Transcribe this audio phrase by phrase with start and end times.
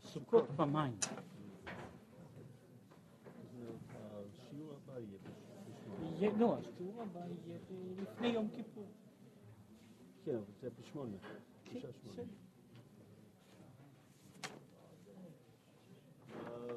[0.00, 0.44] סוכות.
[0.56, 0.96] פעמיים.
[4.30, 7.58] השיעור הבא יהיה- לא, השיעור הבא יהיה
[8.02, 8.86] לפני יום כיפור.
[10.24, 11.16] כן, אבל זה בשמונה.
[11.64, 12.12] כן, בשעה שמונה.
[12.12, 12.24] בסדר.
[16.46, 16.76] אה,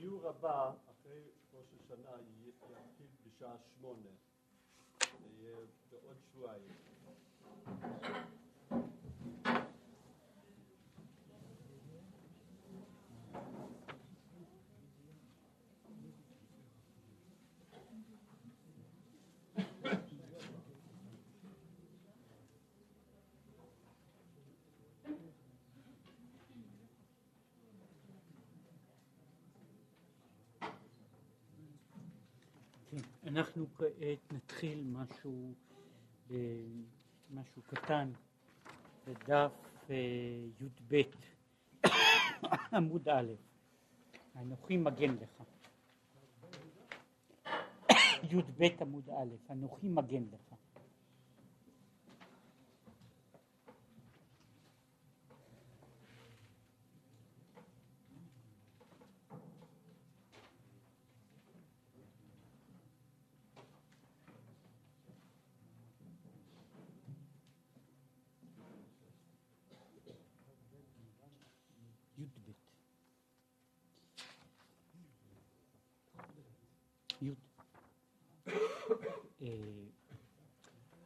[0.00, 1.22] השיעור הבא, אחרי
[1.54, 2.10] ראש השנה,
[2.48, 4.08] יתחיל בשעה שמונה.
[5.00, 5.56] זה יהיה
[5.90, 6.68] בעוד שבועיים.
[33.29, 35.54] כן, אנחנו כעת נתחיל משהו,
[36.30, 36.36] אה,
[37.30, 38.10] משהו קטן
[39.06, 39.52] בדף
[39.90, 39.96] אה,
[40.60, 41.02] י"ב
[42.72, 43.32] עמוד א',
[44.36, 45.42] אנוכי מגן לך.
[48.30, 50.54] י"ב עמוד א', אנוכי מגן לך.
[72.20, 72.48] י"ב.
[72.48, 72.54] י'.
[77.09, 77.09] אה,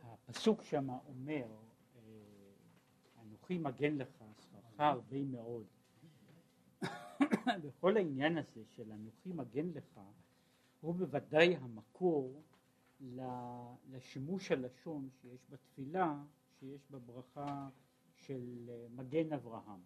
[0.03, 1.47] הפסוק שם אומר,
[1.97, 2.01] אה,
[3.23, 5.67] אנוכי מגן לך, שכרך הרבה מאוד.
[7.63, 10.01] וכל העניין הזה של אנוכי מגן לך,
[10.81, 12.43] הוא בוודאי המקור
[13.91, 16.23] לשימוש הלשון שיש בתפילה,
[16.59, 17.69] שיש בברכה
[18.15, 19.81] של אה, מגן אברהם.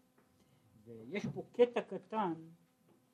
[0.84, 2.34] ויש פה קטע קטן,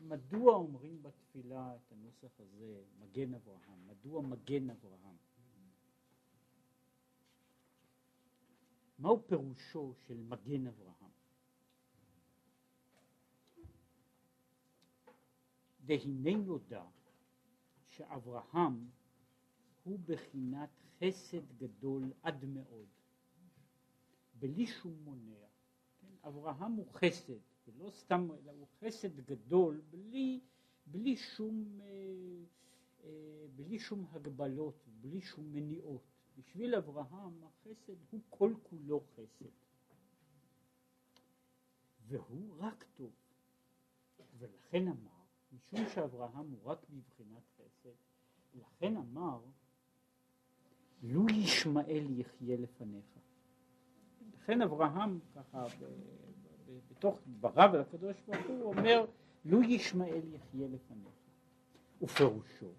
[0.01, 3.87] מדוע אומרים בתפילה את הנוסח הזה, מגן אברהם?
[3.87, 5.17] מדוע מגן אברהם?
[8.99, 11.11] מהו פירושו של מגן אברהם?
[15.81, 16.85] והנה נודע
[17.89, 18.91] שאברהם
[19.85, 22.89] הוא בחינת חסד גדול עד מאוד,
[24.35, 25.47] בלי שום מונע.
[26.01, 26.29] כן?
[26.29, 30.41] אברהם הוא חסד, ולא סתם, אלא הוא חסד גדול בלי,
[30.87, 31.87] בלי, שום, אה,
[33.05, 36.03] אה, בלי שום הגבלות, בלי שום מניעות.
[36.37, 39.51] בשביל אברהם החסד הוא כל כולו חסד.
[42.07, 43.13] והוא רק טוב.
[44.39, 47.95] ולכן אמר, משום שאברהם הוא רק בבחינת חסד,
[48.55, 49.41] לכן אמר,
[51.03, 53.19] לו ישמעאל יחיה לפניך.
[54.35, 55.67] לכן אברהם ככה
[56.91, 59.07] בתוך דבריו אל הקדוש ברוך הוא אומר
[59.45, 61.15] לו ישמעאל יחיה לפניך
[62.03, 62.71] ופירושו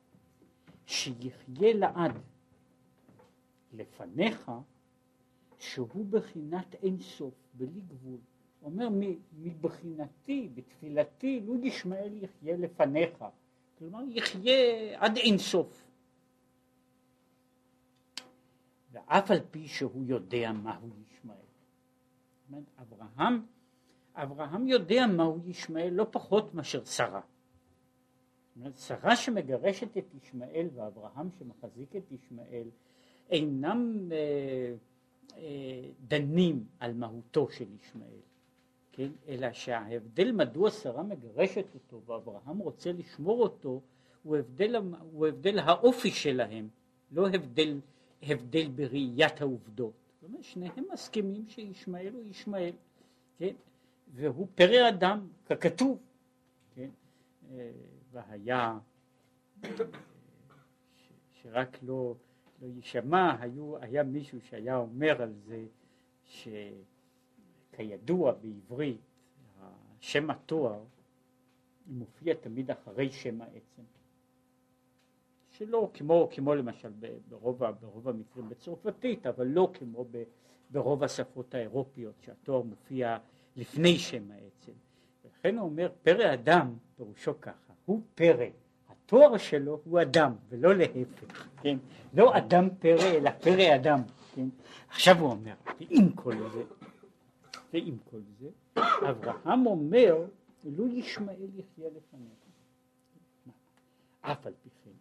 [0.85, 2.11] שיחיה לעד
[3.73, 4.51] לפניך
[5.59, 8.19] שהוא בחינת אין סוף בלי גבול
[8.63, 13.25] אומר "מ- מבחינתי בתפילתי לו ישמעאל יחיה לפניך
[13.79, 15.85] כלומר יחיה עד אין סוף.
[18.91, 21.37] ואף על פי שהוא יודע מהו ישמעאל.
[21.37, 23.45] זאת אומרת, אברהם,
[24.15, 27.21] אברהם יודע מהו ישמעאל לא פחות מאשר שרה.
[28.77, 32.67] שרה שמגרשת את ישמעאל ואברהם שמחזיק את ישמעאל
[33.29, 34.73] אינם אה,
[35.37, 38.21] אה, דנים על מהותו של ישמעאל,
[38.91, 39.09] כן?
[39.27, 43.81] אלא שההבדל מדוע שרה מגרשת אותו ואברהם רוצה לשמור אותו
[44.23, 44.75] הוא הבדל,
[45.11, 46.67] הוא הבדל האופי שלהם,
[47.11, 47.79] לא הבדל
[48.23, 49.93] הבדל בראיית העובדות.
[50.21, 52.73] זאת אומרת, שניהם מסכימים שישמעאל הוא ישמעאל,
[53.37, 53.53] כן?
[54.13, 55.99] והוא פרא אדם, ככתוב,
[56.75, 56.89] כן?
[57.51, 57.71] אה,
[58.11, 58.77] והיה,
[59.63, 59.69] אה,
[60.95, 61.11] ש-
[61.41, 62.15] שרק לא,
[62.61, 65.65] לא יישמע, היו, היה מישהו שהיה אומר על זה
[67.73, 69.01] שכידוע בעברית
[69.99, 70.83] שם התואר
[71.87, 73.83] מופיע תמיד אחרי שם העצם.
[75.49, 76.91] שלא כמו, כמו למשל
[77.29, 80.23] ברוב, ברוב המקרים בצרפתית, אבל לא כמו ב,
[80.69, 83.17] ברוב השפות האירופיות שהתואר מופיע
[83.55, 84.71] לפני שם העצם.
[85.23, 88.45] ולכן הוא אומר פרא אדם, פירושו ככה, הוא פרא,
[88.89, 91.77] התואר שלו הוא אדם ולא להפך, כן?
[92.13, 93.99] לא אדם פרא אלא פרא אדם,
[94.35, 94.47] כן?
[94.89, 96.63] עכשיו הוא אומר, ועם כל זה,
[97.73, 98.49] ועם כל זה,
[99.09, 100.25] אברהם אומר,
[100.65, 102.45] לו ישמעאל יחיה לפניך.
[104.21, 104.91] אף על פי כן,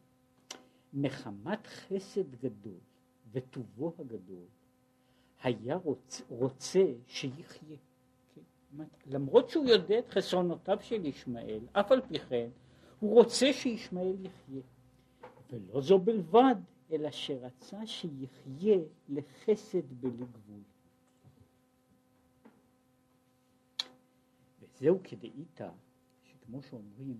[0.95, 2.81] מחמת חסד גדול
[3.33, 4.47] וטובו הגדול,
[5.43, 7.77] היה רוצ, רוצה שיחיה.
[9.06, 12.49] למרות שהוא יודע את חסרונותיו של ישמעאל, אף על פי כן,
[13.00, 14.62] הוא רוצה שישמעאל יחיה.
[15.50, 16.55] ולא זו בלבד,
[16.93, 18.79] אלא שרצה שיחיה
[19.09, 20.61] לחסד בלי גבול.
[24.61, 25.70] וזהו כדאיתא,
[26.23, 27.19] שכמו שאומרים,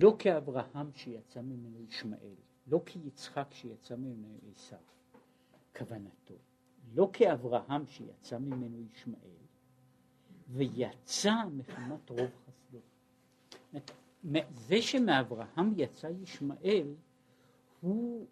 [0.00, 2.34] לא כאברהם שיצא ממנו ישמעאל,
[2.66, 4.78] לא כיצחק שיצא ממנו עשיו,
[5.76, 6.34] כוונתו,
[6.94, 9.45] לא כאברהם שיצא ממנו ישמעאל,
[10.48, 12.78] ויצא מחמת רוב חסדו.
[14.50, 16.94] זה שמאברהם יצא ישמעאל,
[17.80, 18.26] הוא,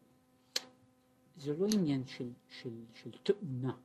[1.36, 3.76] זה לא עניין של, של, של תאונה,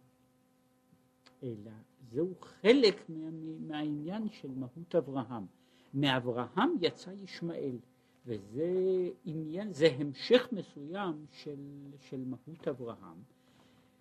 [1.44, 1.72] אלא
[2.12, 3.30] זהו חלק מה,
[3.60, 5.46] מהעניין של מהות אברהם.
[5.94, 7.78] מאברהם יצא ישמעאל,
[8.26, 8.70] וזה
[9.26, 11.60] עניין, זה המשך מסוים של,
[12.00, 13.24] של מהות אברהם,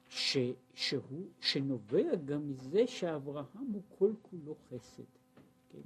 [0.08, 0.36] ש,
[0.74, 5.02] שהוא, שנובע גם מזה שאברהם הוא כל כולו חסד,
[5.72, 5.78] כן?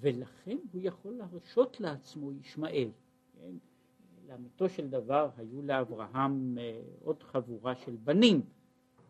[0.00, 2.88] ולכן הוא יכול להרשות לעצמו ישמעאל.
[3.40, 3.54] כן?
[4.28, 8.40] לאמיתו של דבר היו לאברהם אה, עוד חבורה של בנים,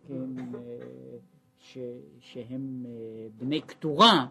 [0.09, 1.19] כן, אה,
[1.59, 1.79] ש,
[2.21, 4.27] שהם אה, בני קטורה,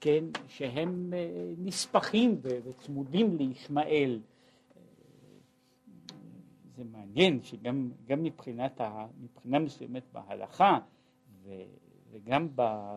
[0.00, 4.20] כן, שהם אה, נספחים וצמודים לישמעאל.
[6.76, 7.90] זה מעניין שגם
[8.22, 8.80] מבחינת,
[9.20, 10.78] מבחינה מסוימת בהלכה
[12.10, 12.48] וגם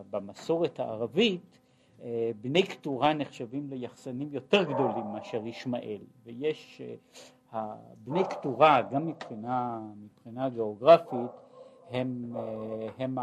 [0.10, 1.60] במסורת הערבית,
[2.02, 6.82] אה, בני קטורה נחשבים ליחסנים יותר גדולים מאשר ישמעאל, ויש
[8.04, 11.32] בני קטורה גם מבחינה, מבחינה גיאוגרפית
[11.90, 12.36] הם,
[12.98, 13.18] הם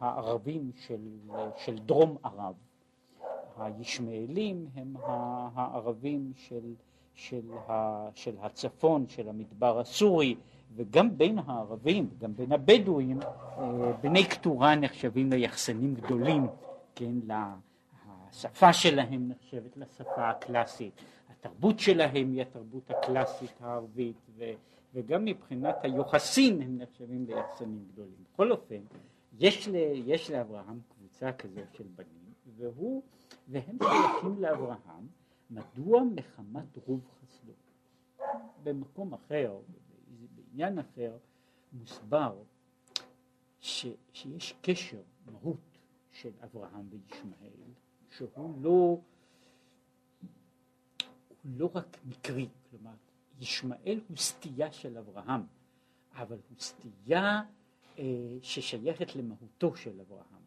[0.00, 1.08] הערבים של,
[1.56, 2.54] של דרום ערב.
[3.56, 6.74] הישמעאלים הם הערבים של,
[7.20, 10.36] של, ה, של הצפון, של המדבר הסורי,
[10.76, 16.46] וגם בין הערבים, גם בין הבדואים, אה, בני קטורה נחשבים ליחסנים גדולים,
[16.94, 20.92] כן, השפה שלהם נחשבת לשפה הקלאסית,
[21.30, 24.44] התרבות שלהם היא התרבות הקלאסית הערבית, ו,
[24.94, 28.24] וגם מבחינת היוחסין הם נחשבים ליחסנים גדולים.
[28.32, 28.80] בכל אופן,
[29.38, 29.74] יש, ל,
[30.06, 33.02] יש לאברהם קבוצה כזו של בנים, והוא
[33.48, 35.19] והם שייכים לאברהם,
[35.50, 37.52] מדוע מחמת רוב חסדו?
[38.62, 39.58] במקום אחר,
[40.34, 41.16] בעניין אחר,
[41.72, 42.42] מוסבר
[43.60, 45.78] ש, שיש קשר, מהות
[46.12, 47.72] של אברהם וישמעאל,
[48.10, 49.02] שהוא לא, הוא
[51.44, 52.94] לא רק מקרי, כלומר,
[53.40, 55.42] ישמעאל הוא סטייה של אברהם,
[56.12, 57.42] אבל הוא סטייה
[57.98, 58.04] אה,
[58.42, 60.40] ששייכת למהותו של אברהם.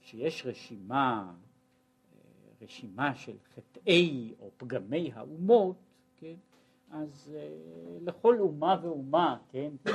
[0.00, 1.34] כשיש רשימה
[2.62, 5.76] רשימה של חטאי או פגמי האומות,
[6.16, 6.34] כן,
[6.90, 9.90] אז uh, לכל אומה ואומה, כן, uh,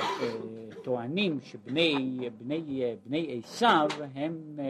[0.84, 4.62] טוענים שבני בני, בני עשיו הם, uh,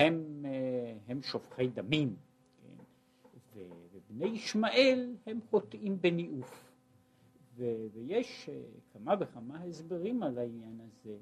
[0.00, 2.16] הם, uh, הם שופכי דמים,
[3.54, 3.60] כן,
[3.92, 6.72] ובני ישמעאל הם חוטאים בניאוף.
[7.56, 11.16] ויש uh, כמה וכמה הסברים על העניין הזה.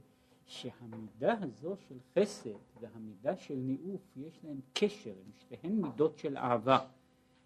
[0.46, 6.78] שהמידה הזו של חסד והמידה של ניאוף יש להם קשר, הם שתיהן מידות של אהבה,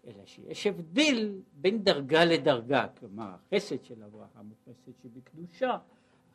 [0.07, 5.77] אלא שיש הבדל בין דרגה לדרגה, כלומר החסד של אברהם הוא חסד שבקדושה,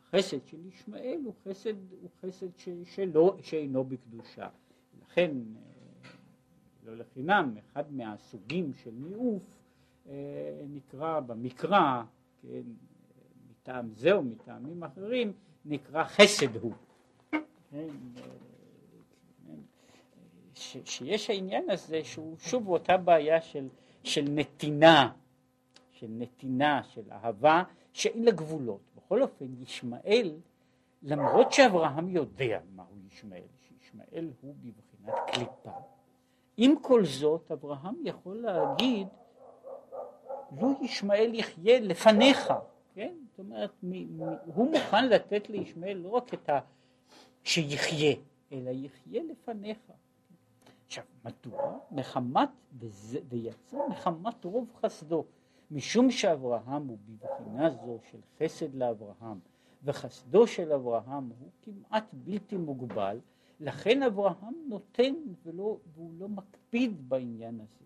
[0.07, 4.49] החסד של ישמעאל הוא חסד, הוא חסד ש, שלא, שאינו בקדושה.
[5.01, 6.09] לכן, אה,
[6.85, 9.43] לא לחינם, אחד מהסוגים של ניאוף
[10.07, 10.13] אה,
[10.69, 12.03] נקרא במקרא,
[12.41, 12.61] כן,
[13.49, 15.33] מטעם זה או מטעמים אחרים,
[15.65, 16.73] נקרא חסד הוא.
[17.71, 17.87] כן,
[20.53, 23.67] ש, שיש העניין הזה שהוא שוב אותה בעיה של,
[24.03, 25.11] של נתינה,
[25.91, 28.81] של נתינה, של אהבה, שאין לה גבולות.
[28.95, 30.35] בכל אופן, ישמעאל,
[31.03, 35.71] למרות שאברהם יודע מהו ישמעאל, שישמעאל הוא בבחינת קליפה,
[36.57, 39.07] עם כל זאת אברהם יכול להגיד,
[40.61, 42.53] לו ישמעאל יחיה לפניך,
[42.93, 43.13] כן?
[43.35, 46.59] זאת אומרת, מ, מ, הוא מוכן לתת לישמעאל לא רק את ה...
[47.43, 48.15] שיחיה,
[48.51, 49.77] אלא יחיה לפניך.
[50.85, 51.79] עכשיו, מדוע?
[51.91, 52.49] מחמת,
[53.29, 55.25] ויצא מחמת רוב חסדו,
[55.71, 59.39] משום שאברהם הוא בבחינה זו של חסד לאברהם,
[59.83, 63.19] וחסדו של אברהם הוא כמעט בלתי מוגבל,
[63.59, 65.13] לכן אברהם נותן
[65.43, 67.85] ולא, והוא לא מקפיד בעניין הזה.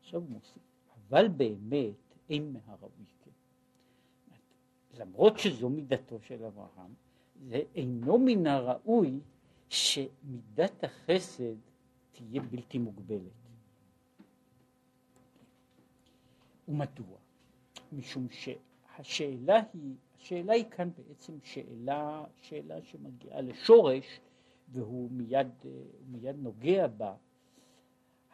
[0.00, 0.62] עכשיו הוא מוסיף,
[1.08, 3.04] אבל באמת אין מהראוי
[4.98, 6.94] למרות שזו מידתו של אברהם,
[7.48, 9.20] זה אינו מן הראוי
[9.68, 11.54] שמידת החסד
[12.12, 13.32] תהיה בלתי מוגבלת.
[16.68, 17.16] ומדוע?
[17.92, 24.20] משום שהשאלה היא, השאלה היא כאן בעצם שאלה, שאלה שמגיעה לשורש
[24.72, 25.48] והוא מיד,
[26.08, 27.14] מיד נוגע בה.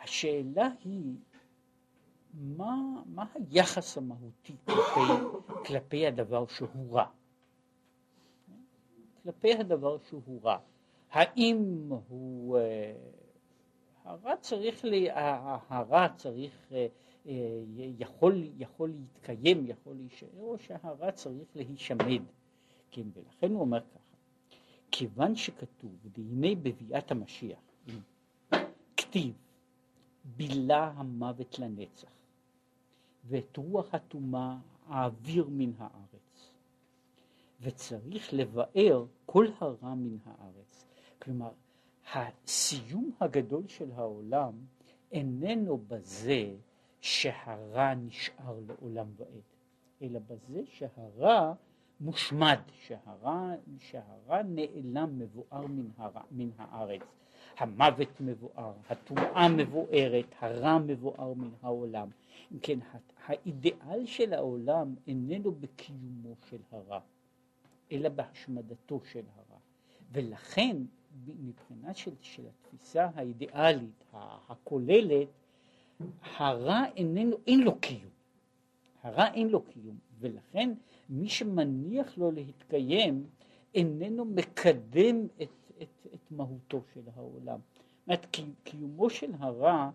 [0.01, 1.15] השאלה היא
[2.35, 5.01] מה, מה היחס המהותי כלפי,
[5.67, 7.07] כלפי הדבר שהוא רע?
[9.23, 10.59] כלפי הדבר שהוא רע.
[11.11, 12.59] האם הוא...
[12.59, 12.95] אה,
[14.05, 14.85] הרע צריך,
[15.69, 16.87] הרע צריך, אה,
[17.27, 17.33] אה,
[17.77, 22.23] יכול, יכול להתקיים, יכול להישאר, או שהרע צריך להישמד.
[22.91, 24.17] כן, ולכן הוא אומר ככה,
[24.91, 27.59] כיוון שכתוב, והנה בביאת המשיח,
[28.97, 29.35] כתיב,
[30.25, 32.14] בילה המוות לנצח,
[33.27, 34.57] ואת רוח הטומאה
[34.91, 36.53] אעביר מן הארץ,
[37.61, 40.85] וצריך לבאר כל הרע מן הארץ.
[41.23, 41.51] כלומר,
[42.13, 44.53] הסיום הגדול של העולם
[45.13, 46.55] איננו בזה
[47.01, 49.43] שהרע נשאר לעולם ועד,
[50.03, 51.53] אלא בזה שהרע
[52.01, 57.03] מושמד, שהרע, שהרע נעלם, מבואר מן, הרע, מן הארץ.
[57.59, 62.09] המוות מבואר, הטומאה מבוארת, הרע מבואר מן העולם.
[62.53, 62.79] אם כן,
[63.27, 67.01] האידיאל של העולם איננו בקיומו של הרע,
[67.93, 69.59] אלא בהשמדתו של הרע.
[70.13, 70.77] ולכן
[71.27, 74.05] מבחינה של, של התפיסה האידיאלית,
[74.49, 75.29] הכוללת,
[76.37, 78.15] הרע איננו, אין לו קיום.
[79.03, 80.71] הרע אין לו קיום, ולכן
[81.09, 83.27] מי שמניח לו להתקיים
[83.75, 85.49] איננו מקדם את,
[86.37, 87.59] מהותו של העולם.
[87.61, 89.91] זאת אומרת, קיומו של הרע,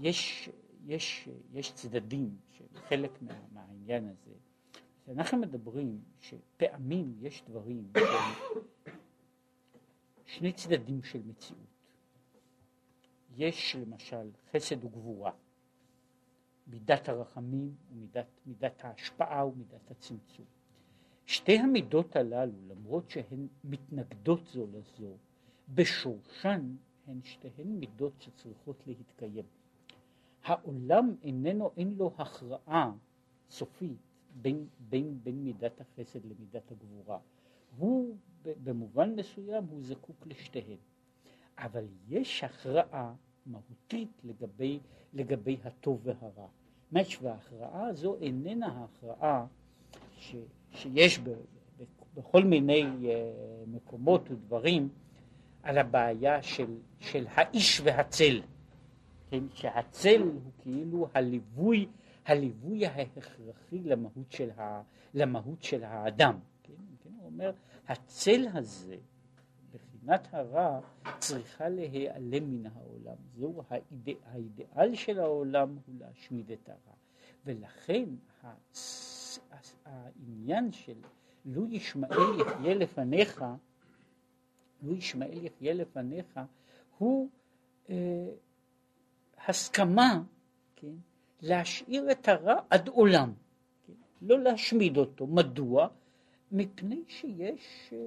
[0.00, 0.48] יש,
[0.86, 4.34] יש, יש צדדים של חלק מה, מהעניין הזה.
[5.08, 8.62] אנחנו מדברים שפעמים יש דברים שהם
[10.26, 11.60] שני צדדים של מציאות.
[13.36, 15.32] יש למשל חסד וגבורה,
[16.66, 20.46] מידת הרחמים ומידת ההשפעה ומידת הצמצום.
[21.28, 25.16] שתי המידות הללו, למרות שהן מתנגדות זו לזו,
[25.74, 29.44] בשורשן הן שתיהן מידות שצריכות להתקיים.
[30.44, 32.92] העולם איננו, אין לו הכרעה
[33.50, 33.96] סופית
[34.34, 37.18] בין, בין, בין מידת החסד למידת הגבורה.
[37.76, 40.78] הוא במובן מסוים הוא זקוק לשתיהן.
[41.58, 43.14] אבל יש הכרעה
[43.46, 44.80] מהותית לגבי,
[45.12, 46.48] לגבי הטוב והרע.
[46.92, 49.46] זאת וההכרעה הזו איננה ההכרעה
[50.18, 50.34] ש,
[50.72, 51.84] שיש ב, ב,
[52.14, 53.06] בכל מיני uh,
[53.66, 54.88] מקומות ודברים
[55.62, 58.42] על הבעיה של, של האיש והצל.
[59.30, 61.86] כן, שהצל הוא כאילו הליווי,
[62.26, 64.82] הליווי ההכרחי למהות של, ה,
[65.14, 66.38] למהות של האדם.
[66.62, 66.72] כן,
[67.04, 67.52] כן, הוא אומר,
[67.88, 68.96] הצל הזה,
[69.72, 70.80] בחינת הרע,
[71.18, 73.16] צריכה להיעלם מן העולם.
[73.36, 76.94] זהו האידא, האידאל של העולם הוא להשמיד את הרע.
[77.44, 78.04] ולכן
[79.84, 80.96] העניין של
[81.44, 83.44] לו ישמעאל יחיה לפניך,
[84.82, 86.40] לו ישמעאל יחיה לפניך,
[86.98, 87.28] הוא
[87.90, 87.94] אה,
[89.46, 90.22] הסכמה,
[90.76, 90.94] כן,
[91.42, 93.32] להשאיר את הרע עד עולם,
[93.86, 95.26] כן, לא להשמיד אותו.
[95.26, 95.88] מדוע?
[96.52, 97.98] מפני שיש, אה,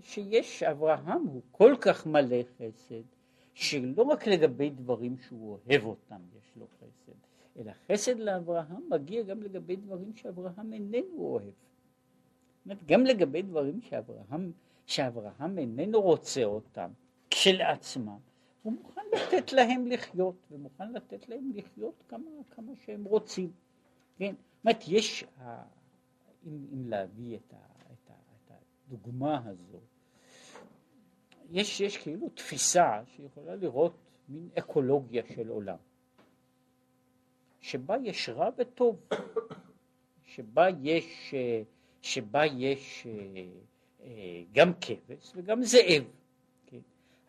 [0.00, 3.02] שיש אברהם הוא כל כך מלא חסד,
[3.54, 9.42] שלא רק לגבי דברים שהוא אוהב אותם יש לו חסד, אלא חסד לאברהם מגיע גם
[9.42, 11.52] לגבי דברים שאברהם איננו אוהב.
[12.64, 14.52] אומרת, גם לגבי דברים שאברהם,
[14.86, 16.90] שאברהם איננו רוצה אותם
[17.30, 18.18] כשלעצמם,
[18.62, 23.52] הוא מוכן לתת להם לחיות, ומוכן לתת להם לחיות כמה, כמה שהם רוצים.
[24.16, 24.34] כן?
[24.34, 25.24] זאת אומרת, יש,
[26.46, 27.56] אם, אם להביא את, ה,
[27.92, 28.52] את, ה, את
[28.88, 29.78] הדוגמה הזו,
[31.50, 33.92] יש, יש כאילו תפיסה שיכולה לראות
[34.28, 35.76] מין אקולוגיה של עולם,
[37.64, 39.08] שבה יש רע וטוב,
[40.24, 41.34] שבה יש,
[42.02, 43.44] שבה יש אה,
[44.04, 46.04] אה, גם כבש וגם זאב.
[46.66, 46.78] כן?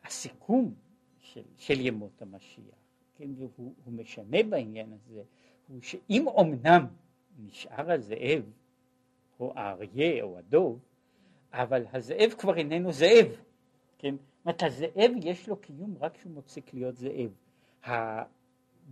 [0.04, 0.74] הסיכום
[1.20, 2.76] של, של ימות המשיח,
[3.16, 3.30] כן?
[3.38, 5.22] והוא משנה בעניין הזה,
[5.68, 6.86] הוא שאם אמנם
[7.40, 8.44] נשאר הזאב,
[9.40, 10.80] או האריה או הדוב,
[11.54, 13.28] אבל הזאב כבר איננו זאב,
[13.98, 14.16] כן?
[14.16, 17.32] זאת אומרת, הזאב יש לו קיום רק כשהוא מפסיק להיות זאב.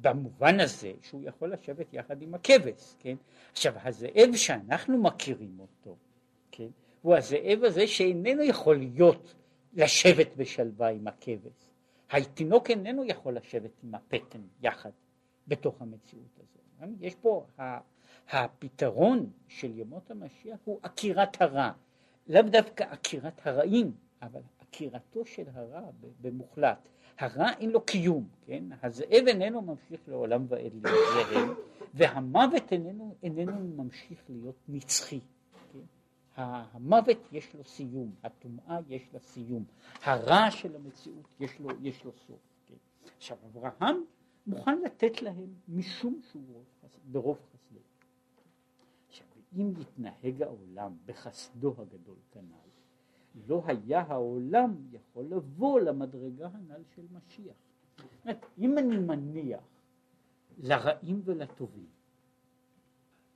[0.02, 3.16] במובן הזה שהוא יכול לשבת יחד עם הכבש, כן?
[3.52, 5.96] עכשיו, הזאב שאנחנו מכירים אותו,
[6.52, 6.68] כן?
[7.02, 9.34] הוא הזאב הזה שאיננו יכול להיות,
[9.74, 11.70] לשבת בשלווה עם הכבש.
[12.12, 14.90] התינוק איננו יכול לשבת עם הפטם יחד
[15.48, 16.90] בתוך המציאות הזאת.
[17.00, 17.46] יש פה,
[18.30, 21.72] הפתרון של ימות המשיח הוא עקירת הרע,
[22.28, 25.82] לאו דווקא עקירת הרעים, אבל עקירתו של הרע
[26.22, 26.90] במוחלט.
[27.18, 28.64] הרע אין לו קיום, כן?
[28.84, 31.50] הזאב איננו ממשיך לעולם ועד להיות זאב,
[31.94, 35.20] והמוות איננו, איננו ממשיך להיות נצחי.
[35.74, 35.80] כן?
[36.36, 39.64] המוות יש לו סיום, הטומאה יש לה סיום,
[40.04, 42.40] הרע של המציאות יש לו, יש לו סוף.
[42.68, 42.76] כן?
[43.18, 44.04] עכשיו אברהם
[44.48, 46.64] מוכן לתת להם משום שהוא
[47.12, 47.80] ברוב חסדו.
[49.10, 49.28] עכשיו
[49.58, 52.73] אם יתנהג העולם בחסדו הגדול כנ"ל
[53.48, 57.56] לא היה העולם יכול לבוא למדרגה הנ"ל של משיח.
[58.24, 59.64] אומרת, אם אני מניח
[60.58, 61.90] לרעים ולטובים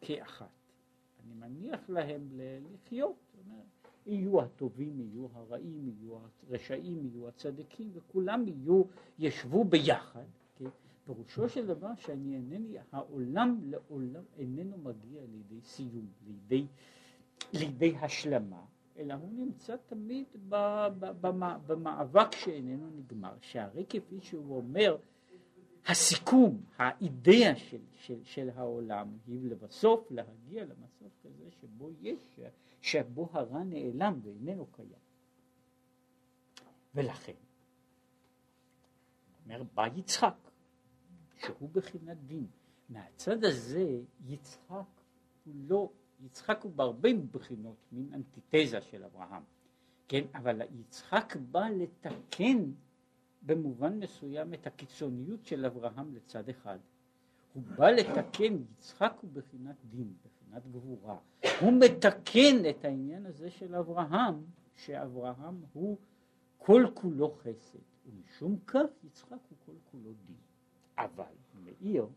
[0.02, 0.48] כאחת,
[1.24, 2.30] אני מניח להם
[2.74, 3.62] לחיות, אומר,
[4.06, 6.18] יהיו הטובים, יהיו הרעים, יהיו
[6.50, 8.84] הרשעים, יהיו הצדיקים, וכולם יהיו,
[9.20, 10.26] ישבו ביחד,
[10.58, 10.66] כן?
[11.06, 16.68] פירושו של דבר שאני אינני, העולם לעולם איננו מגיע לידי סיום, לידי,
[17.54, 18.66] לידי השלמה,
[18.98, 20.26] אלא הוא נמצא תמיד
[21.68, 24.98] במאבק שאיננו נגמר, שהרי כפי שהוא אומר,
[25.86, 32.40] הסיכום, האידאה של, של, של העולם היא לבסוף להגיע למסוף כזה שבו יש,
[32.82, 35.08] שבו הרע נעלם ואיננו קיים.
[36.96, 37.34] ולכן,
[39.46, 40.36] אומר, בא יצחק,
[41.38, 42.48] שהוא בחינת דין.
[42.90, 44.86] מהצד הזה יצחק
[45.46, 45.90] הוא לא
[46.26, 49.44] יצחק הוא בהרבה בחינות מין אנטיתזה של אברהם,
[50.08, 52.72] כן, אבל יצחק בא לתקן
[53.42, 56.80] במובן מסוים את הקיצוניות של אברהם לצד אחד.
[57.54, 61.18] הוא בא לתקן, יצחק הוא בחינת דין, בחינת גבורה.
[61.62, 64.44] הוא מתקן את העניין הזה של אברהם,
[64.76, 65.98] שאברהם הוא
[66.58, 70.36] כל כולו חסד, ומשום כך יצחק הוא כל כולו דין.
[70.98, 72.08] אבל, מאיר,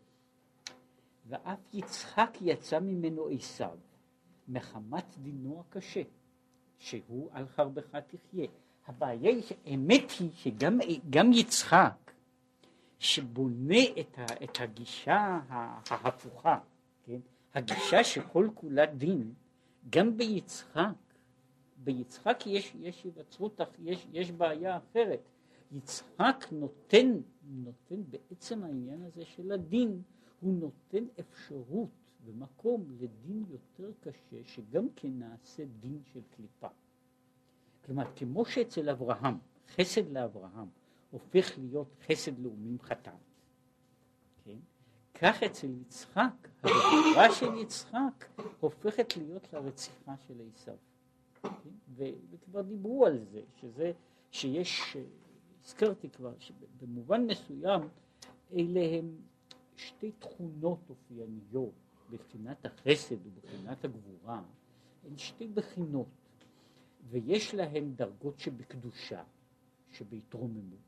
[1.27, 3.79] ואף יצחק יצא ממנו עשיו,
[4.51, 6.03] מחמת דינו הקשה,
[6.79, 8.47] שהוא על חרבך תחיה.
[8.87, 12.13] הבעיה היא, האמת היא שגם יצחק,
[12.99, 16.59] שבונה את, ה, את הגישה ההפוכה,
[17.03, 17.21] כן?
[17.55, 19.33] הגישה שכל כולה דין,
[19.91, 20.95] גם ביצחק,
[21.77, 25.21] ביצחק יש, יש היווצרות, יש, יש בעיה אחרת.
[25.73, 30.03] יצחק נותן, נותן בעצם העניין הזה של הדין,
[30.41, 31.89] הוא נותן אפשרות
[32.25, 36.69] ומקום לדין יותר קשה שגם כן נעשה דין של קליפה.
[37.87, 39.39] כלומר, כמו שאצל אברהם,
[39.75, 40.69] חסד לאברהם
[41.11, 43.17] הופך להיות חסד לאומים חתם,
[44.45, 44.59] כן?
[45.15, 48.27] כך אצל יצחק, הגבורה של יצחק
[48.61, 50.77] הופכת להיות לרציחה של עשיו.
[51.43, 51.49] כן?
[52.31, 53.93] וכבר דיברו על זה, שזה,
[54.31, 54.97] שיש,
[55.65, 57.81] הזכרתי כבר, שבמובן מסוים
[58.53, 59.17] אלה הם
[59.77, 61.73] שתי תכונות אופייניות
[62.11, 64.43] בחינת החסד ובחינת הגבורה
[65.05, 66.09] הן שתי בחינות
[67.11, 69.25] ויש להן דרגות שבקדושה,
[69.91, 70.79] שבהתרוממות?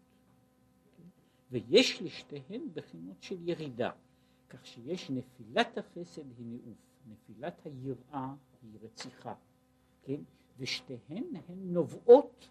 [1.51, 3.91] ויש לשתיהן בחינות של ירידה
[4.49, 6.79] כך שיש נפילת החסד היא ניאוף,
[7.11, 9.35] נפילת היראה היא רציחה,
[10.03, 10.21] כן?
[10.59, 12.49] ושתיהן הן נובעות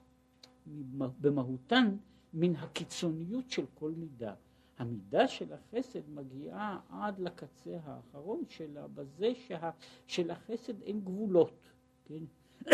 [1.22, 1.98] במהותן
[2.34, 4.36] מן הקיצוניות של כל מידה.
[4.82, 9.70] המידה של החסד מגיעה עד לקצה האחרון שלה, בזה שה,
[10.08, 11.70] שלחסד אין גבולות,
[12.06, 12.24] כן?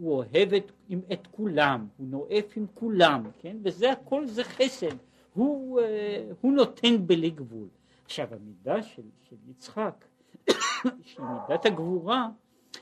[0.00, 3.56] הוא אוהב את, עם, את כולם, הוא נואף עם כולם, כן?
[3.62, 4.96] וזה הכל זה חסד,
[5.34, 7.68] הוא, אה, הוא נותן בלי גבול.
[8.04, 10.04] עכשיו המידה של, של יצחק,
[11.10, 12.28] של מידת הגבורה,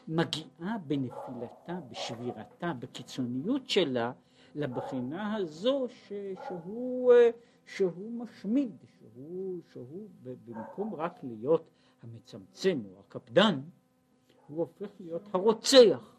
[0.08, 4.12] מגיעה בנפילתה, בשבירתה, בקיצוניות שלה,
[4.54, 6.12] לבחינה הזו ש,
[6.48, 7.30] שהוא אה,
[7.68, 10.08] שהוא משמיד, שהוא, שהוא
[10.44, 11.70] במקום רק להיות
[12.02, 13.60] המצמצם או הקפדן,
[14.46, 16.16] הוא הופך להיות הרוצח,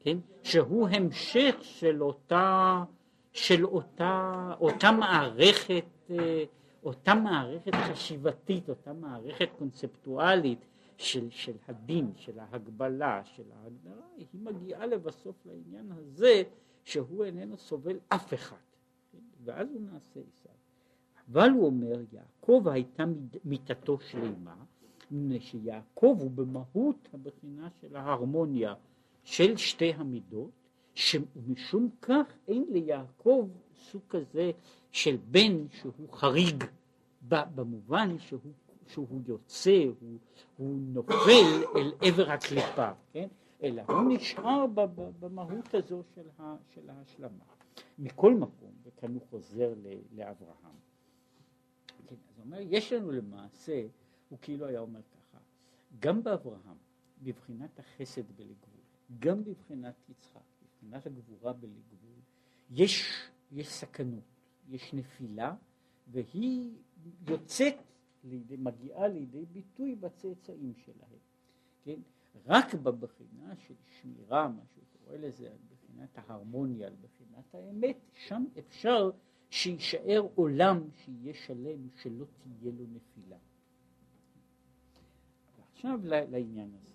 [0.00, 0.18] כן?
[0.42, 2.84] שהוא המשך של אותה,
[3.32, 6.44] של אותה, אותה מערכת, אה,
[6.84, 14.86] אותה מערכת חשיבתית, אותה מערכת קונספטואלית של, של הדין, של ההגבלה, של ההגדרה, היא מגיעה
[14.86, 16.42] לבסוף לעניין הזה
[16.84, 18.56] שהוא איננו סובל אף אחד,
[19.12, 19.18] כן?
[19.44, 20.55] ואז הוא נעשה עשיו.
[21.32, 23.04] אבל הוא אומר יעקב הייתה
[23.44, 24.56] מיתתו שלמה
[25.10, 28.74] מפני שיעקב הוא במהות הבחינה של ההרמוניה
[29.24, 30.50] של שתי המידות
[31.36, 34.50] ומשום כך אין ליעקב סוג כזה
[34.92, 36.64] של בן שהוא חריג
[37.28, 38.40] במובן שהוא,
[38.86, 40.18] שהוא יוצא, הוא,
[40.56, 43.28] הוא נופל אל עבר הקליפה, כן?
[43.62, 44.66] אלא הוא נשאר
[45.20, 46.02] במהות הזו
[46.74, 47.44] של ההשלמה.
[47.98, 49.74] מכל מקום, וכאן הוא חוזר
[50.16, 50.76] לאברהם,
[52.06, 53.86] כן, אז הוא אומר, יש לנו למעשה,
[54.28, 55.38] הוא כאילו היה אומר ככה,
[55.98, 56.76] גם באברהם,
[57.22, 58.54] בבחינת החסד בלי
[59.18, 61.80] גם בבחינת יצחק, מבחינת הגבורה בלי
[62.70, 63.12] יש,
[63.52, 64.24] יש סכנות,
[64.68, 65.54] יש נפילה,
[66.06, 66.70] והיא
[67.28, 67.74] יוצאת,
[68.24, 71.18] לידי, מגיעה לידי ביטוי בצאצאים שלהם,
[71.82, 72.00] כן?
[72.46, 78.44] רק בבחינה של שמירה, מה שהוא קורא לזה, על בחינת ההרמוניה, על בחינת האמת, שם
[78.58, 79.10] אפשר
[79.50, 83.36] שיישאר עולם שיהיה שלם, שלא תהיה לו נפילה.
[85.58, 86.94] ועכשיו לעניין הזה,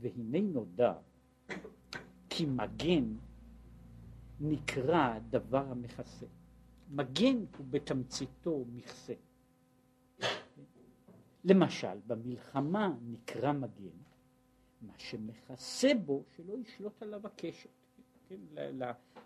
[0.00, 0.94] והנה נודע
[2.30, 3.14] כי מגן
[4.40, 6.26] נקרא דבר המכסה.
[6.90, 9.14] מגן הוא בתמציתו מכסה.
[11.44, 13.98] למשל, במלחמה נקרא מגן,
[14.82, 17.81] מה שמכסה בו שלא ישלוט עליו הקשת.
[18.32, 18.76] כן?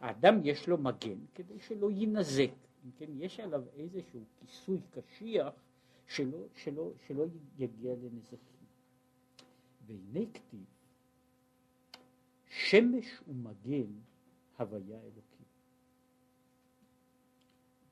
[0.02, 2.50] לאדם יש לו מגן כדי שלא יינזק.
[2.98, 5.54] כן, יש עליו איזשהו כיסוי קשיח
[6.06, 7.24] שלא, שלא, שלא
[7.58, 8.66] יגיע לנזקים.
[9.86, 10.64] והנה כתיב,
[12.48, 13.92] שמש ומגן
[14.58, 15.46] הוויה אלוקית.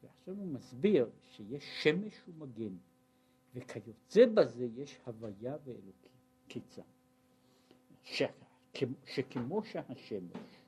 [0.02, 2.76] ועכשיו הוא מסביר שיש שמש ומגן,
[3.54, 6.04] וכיוצא בזה יש הוויה ואלוקית.
[6.48, 6.82] כיצד?
[9.04, 10.63] שכמו שהשמש,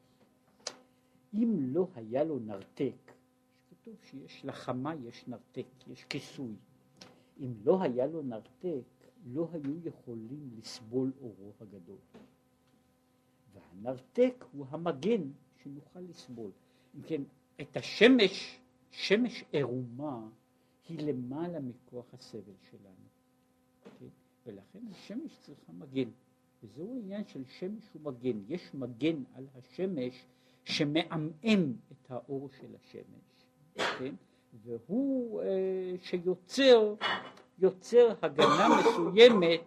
[1.36, 3.12] אם לא היה לו נרתק,
[3.70, 6.54] כתוב שיש לחמה יש נרתק, יש כיסוי.
[7.40, 8.82] אם לא היה לו נרתק,
[9.26, 11.98] לא היו יכולים לסבול אורו הגדול.
[13.54, 15.22] והנרתק הוא המגן
[15.62, 16.50] שנוכל לסבול.
[16.96, 17.22] אם כן,
[17.60, 20.28] את השמש, שמש עירומה,
[20.88, 23.06] היא למעלה מכוח הסבל שלנו.
[23.98, 24.06] כן?
[24.46, 26.08] ולכן השמש צריכה מגן.
[26.62, 28.38] וזהו העניין של שמש ומגן.
[28.48, 30.26] יש מגן על השמש
[30.66, 33.46] שמעמעם את האור של השמש,
[33.98, 34.14] כן?
[34.64, 36.94] והוא אה, שיוצר
[37.58, 39.60] יוצר הגנה מסוימת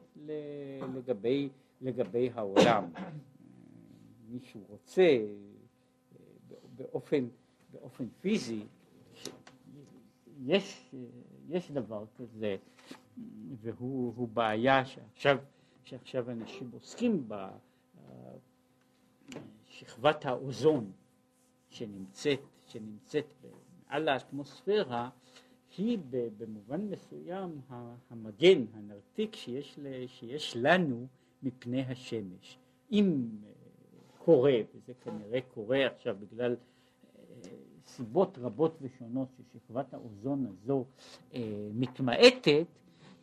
[0.95, 1.49] לגבי,
[1.81, 2.85] לגבי העולם.
[4.29, 5.27] מישהו רוצה אה,
[6.75, 7.27] באופן,
[7.71, 8.63] באופן פיזי,
[10.45, 10.95] יש,
[11.49, 12.55] יש דבר כזה,
[13.61, 15.37] והוא בעיה שעכשיו,
[15.83, 17.49] שעכשיו אנשים עוסקים בה,
[19.79, 20.91] שכבת האוזון
[21.69, 23.25] שנמצאת, שנמצאת
[23.87, 25.09] על האטמוספירה,
[25.77, 25.97] היא
[26.37, 27.61] במובן מסוים
[28.09, 31.07] המגן, הנרתיק שיש, שיש לנו
[31.43, 32.57] מפני השמש.
[32.91, 33.29] אם
[34.17, 37.49] קורה, וזה כנראה קורה עכשיו בגלל אה,
[37.85, 40.85] סיבות רבות ושונות ששכבת האוזון הזו
[41.33, 42.65] אה, מתמעטת,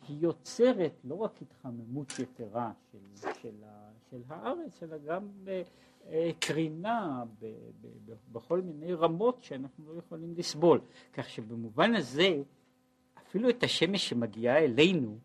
[0.07, 3.63] היא יוצרת לא רק התחממות יתרה של, של,
[4.11, 5.61] של הארץ, אלא גם אה, אה,
[6.39, 7.23] קרינה
[8.31, 10.81] בכל מיני רמות שאנחנו לא יכולים לסבול.
[11.13, 12.41] כך שבמובן הזה,
[13.17, 15.17] אפילו את השמש שמגיעה אלינו,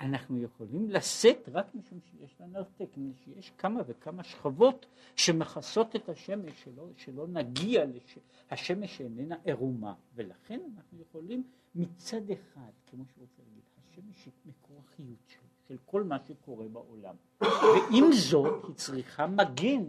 [0.00, 2.88] אנחנו יכולים לשאת רק משום שיש לה נרתק,
[3.24, 8.18] שיש כמה וכמה שכבות שמכסות את השמש, שלא, שלא נגיע, לש...
[8.50, 11.42] השמש איננה עירומה, ולכן אנחנו יכולים
[11.74, 17.14] מצד אחד, כמו שרוצה להגיד, השמש היא מקור החיות של, של כל מה שקורה בעולם,
[17.40, 19.84] ועם זאת היא צריכה מגן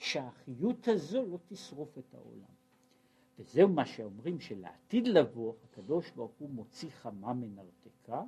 [0.00, 2.54] שהחיות הזו לא תשרוף את העולם.
[3.38, 8.22] וזהו מה שאומרים שלעתיד לבוא הקדוש ברוך הוא מוציא חמה מנרתקה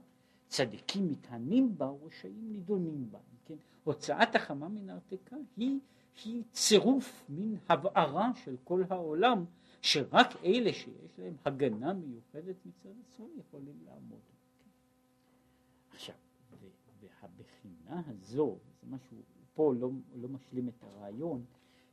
[0.49, 3.19] צדיקים מתענים בה ורשעים נידונים בה.
[3.45, 3.55] כן?
[3.85, 5.79] הוצאת החמה מנרתקה היא,
[6.25, 9.45] היא צירוף מין הבערה של כל העולם
[9.83, 14.21] שרק אלה שיש להם הגנה מיוחדת מצד עצמם יכולים לעמוד.
[15.95, 16.15] עכשיו,
[17.01, 19.17] והבחינה הזו, זה משהו,
[19.55, 21.45] פה לא, לא משלים את הרעיון,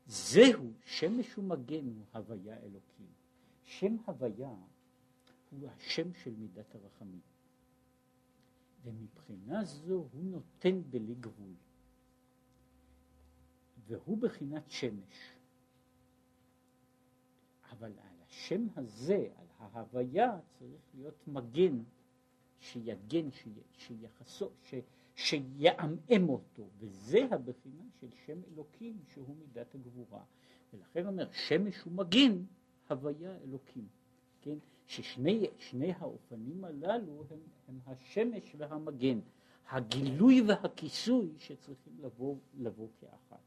[0.07, 3.07] זהו שמש ומגן הוא הוויה אלוקים.
[3.63, 4.55] שם הוויה
[5.51, 7.19] הוא השם של מידת הרחמים.
[8.83, 11.53] ומבחינה זו הוא נותן בלי גבול.
[13.87, 15.33] והוא בחינת שמש.
[17.71, 21.83] אבל על השם הזה, על ההוויה, צריך להיות מגן
[22.59, 23.29] שיגן,
[23.77, 24.73] שיחסו, ש,
[25.19, 30.23] שיעמעם אותו, וזה הבחינה של שם אלוקים שהוא מידת הגבורה.
[30.73, 32.43] ולכן אומר שמש ומגן,
[32.89, 33.87] הוויה אלוקים.
[34.41, 34.55] כן?
[34.87, 39.19] ששני האופנים הללו הם, הם השמש והמגן,
[39.69, 43.43] הגילוי והכיסוי שצריכים לבוא, לבוא כאחת.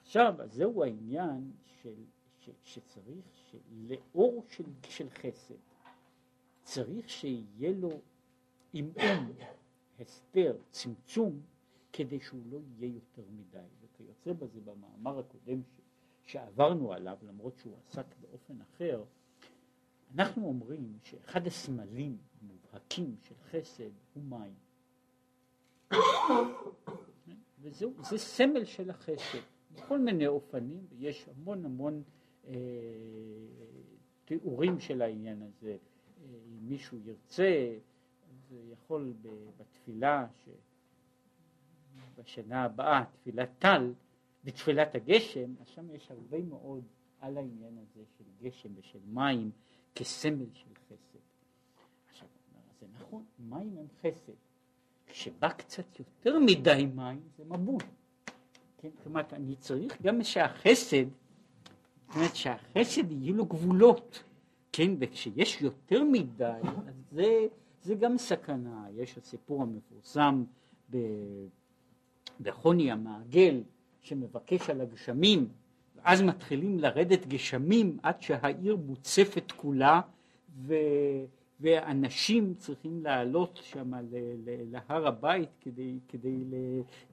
[0.00, 1.50] עכשיו, זהו העניין
[1.82, 1.94] של,
[2.38, 5.54] ש, שצריך, שלאור של, של חסד,
[6.62, 8.00] צריך שיהיה לו
[8.72, 9.32] עמעום,
[10.00, 11.40] הסתר, צמצום,
[11.92, 13.58] כדי שהוא לא יהיה יותר מדי.
[13.80, 15.80] וכיוצא בזה במאמר הקודם ש,
[16.32, 19.04] שעברנו עליו, למרות שהוא עסק באופן אחר,
[20.14, 24.54] אנחנו אומרים שאחד הסמלים המובהקים של חסד הוא מים.
[27.60, 29.38] וזהו, זה סמל של החסד.
[29.74, 32.02] בכל מיני אופנים, ויש המון המון
[32.48, 32.54] אה,
[34.24, 35.70] תיאורים של העניין הזה.
[35.70, 35.76] אה,
[36.48, 37.78] אם מישהו ירצה,
[38.72, 39.12] יכול
[39.58, 40.26] בתפילה,
[42.18, 43.92] בשנה הבאה, תפילת טל,
[44.44, 46.82] בתפילת הגשם, אז שם יש הרבה מאוד
[47.20, 49.50] על העניין הזה של גשם ושל מים
[49.94, 51.18] כסמל של חסד.
[52.10, 52.28] עכשיו,
[52.80, 54.32] זה נכון, מים הם חסד.
[55.06, 57.82] כשבא קצת יותר מדי מים זה מבול.
[58.78, 61.04] כן, כלומר, אני צריך גם שהחסד,
[62.06, 64.22] זאת אומרת שהחסד יהיו לו גבולות,
[64.72, 67.46] כן, וכשיש יותר מדי, אז זה,
[67.82, 68.86] זה גם סכנה.
[68.94, 70.44] יש הסיפור המפורסם
[70.90, 70.96] ב,
[72.40, 73.62] בחוני המעגל,
[74.00, 75.48] שמבקש על הגשמים,
[75.96, 80.00] ואז מתחילים לרדת גשמים עד שהעיר מוצפת כולה,
[80.56, 80.74] ו...
[81.60, 83.92] ואנשים צריכים לעלות שם
[84.70, 86.44] להר הבית כדי, כדי,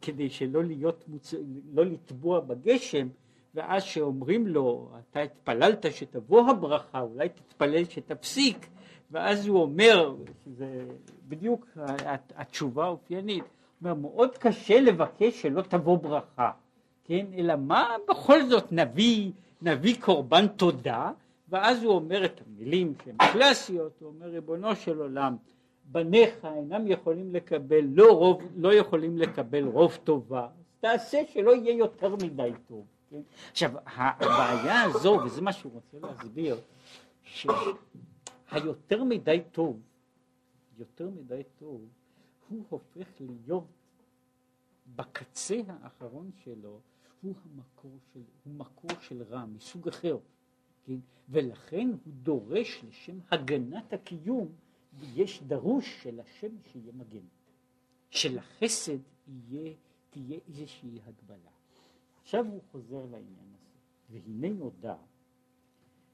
[0.01, 1.33] כדי שלא להיות, מוצ...
[1.73, 3.07] לא לטבוע בגשם,
[3.55, 8.67] ואז שאומרים לו, אתה התפללת שתבוא הברכה, אולי תתפלל שתפסיק,
[9.11, 10.15] ואז הוא אומר,
[10.45, 10.85] שזה
[11.27, 11.67] בדיוק
[12.35, 16.51] התשובה האופיינית, הוא אומר, מאוד קשה לבקש שלא תבוא ברכה,
[17.05, 21.11] כן, אלא מה בכל זאת נביא, נביא קורבן תודה,
[21.49, 25.35] ואז הוא אומר את המילים שהן קלאסיות, הוא אומר ריבונו של עולם,
[25.85, 30.47] בניך אינם יכולים לקבל, לא, רוב, לא יכולים לקבל רוב טובה,
[30.79, 32.85] תעשה שלא יהיה יותר מדי טוב.
[33.09, 33.21] כן?
[33.51, 36.57] עכשיו הבעיה הזו, וזה מה שהוא רוצה להסביר,
[38.49, 39.81] שהיותר מדי טוב,
[40.77, 41.87] יותר מדי טוב,
[42.49, 43.67] הוא הופך להיות
[44.95, 46.79] בקצה האחרון שלו,
[47.21, 50.17] הוא המקור של, הוא מקור של רע מסוג אחר.
[50.83, 50.99] כן?
[51.29, 54.47] ולכן הוא דורש לשם הגנת הקיום,
[55.13, 57.25] יש דרוש של השם שיהיה מגן.
[58.09, 59.73] שלחסד יהיה,
[60.09, 61.51] תהיה איזושהי הגבלה.
[62.21, 63.77] עכשיו הוא חוזר לעניין הזה,
[64.09, 64.95] והנה נודע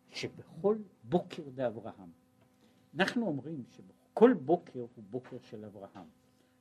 [0.09, 2.11] שבכל בוקר דאברהם,
[2.95, 6.07] אנחנו אומרים שכל בוקר הוא בוקר של אברהם.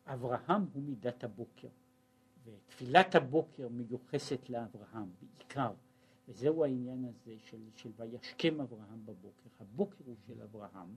[0.06, 1.68] אברהם הוא מידת הבוקר,
[2.44, 5.72] ותפילת הבוקר מיוחסת לאברהם בעיקר.
[6.28, 9.48] וזהו העניין הזה של, של וישכם אברהם בבוקר.
[9.60, 10.94] הבוקר הוא של אברהם,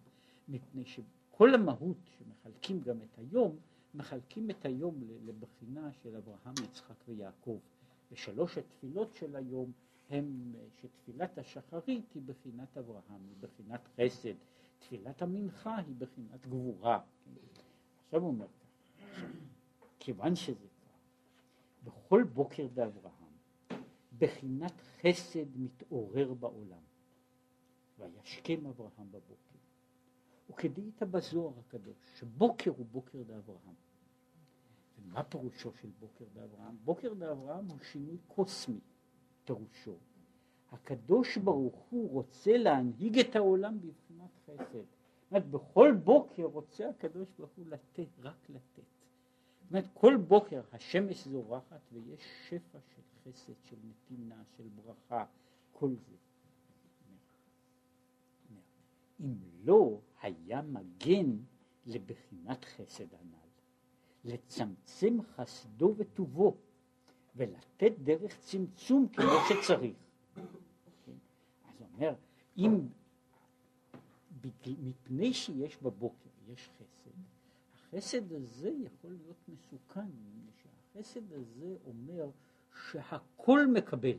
[0.48, 3.56] מפני שכל המהות שמחלקים גם את היום,
[3.94, 7.60] מחלקים את היום לבחינה של אברהם, יצחק ויעקב.
[8.12, 9.72] ושלוש התפילות של היום
[10.10, 14.34] הם שתפילת השחרית היא בחינת אברהם, היא בחינת חסד,
[14.80, 17.00] תפילת המנחה היא בחינת גבורה.
[18.06, 19.22] עכשיו הוא אומר ככה,
[20.00, 21.00] כיוון שזה כך,
[21.84, 23.26] בכל בוקר באברהם
[24.18, 26.82] בחינת חסד מתעורר בעולם.
[28.00, 29.56] וישכם אברהם בבוקר.
[30.50, 33.76] וכדאית בזוהר הקדוש, שבוקר הוא בוקר לאברהם.
[35.00, 36.78] ומה פירושו של בוקר לאברהם?
[36.84, 38.80] בוקר לאברהם הוא שינוי קוסמי,
[39.46, 39.98] פירושו.
[40.76, 44.74] הקדוש ברוך הוא רוצה להנהיג את העולם בבחינת חסד.
[44.74, 48.84] זאת אומרת, בכל בוקר רוצה הקדוש ברוך הוא לתת, רק לתת.
[49.62, 55.26] זאת אומרת, כל בוקר השמש זורחת ויש שפע של חסד, של נתינה, של ברכה,
[55.72, 56.16] כל זה.
[59.20, 59.34] אם
[59.64, 61.38] לא היה מגן
[61.86, 66.56] לבחינת חסד הנ"ל, לצמצם חסדו וטובו,
[67.36, 69.96] ולתת דרך צמצום כמו שצריך.
[71.76, 72.14] אז הוא אומר,
[72.58, 72.88] אם
[74.84, 77.12] מפני שיש בבוקר, יש חסד,
[77.74, 80.10] החסד הזה יכול להיות מסוכן,
[80.62, 82.30] שהחסד הזה אומר
[82.92, 84.18] שהכל מקבל,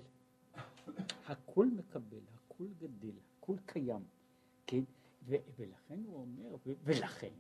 [1.27, 4.05] הכל מקבל, הכל גדל, הכל קיים,
[4.67, 4.83] כן?
[5.27, 7.33] ו- ולכן הוא אומר, ו- ולכן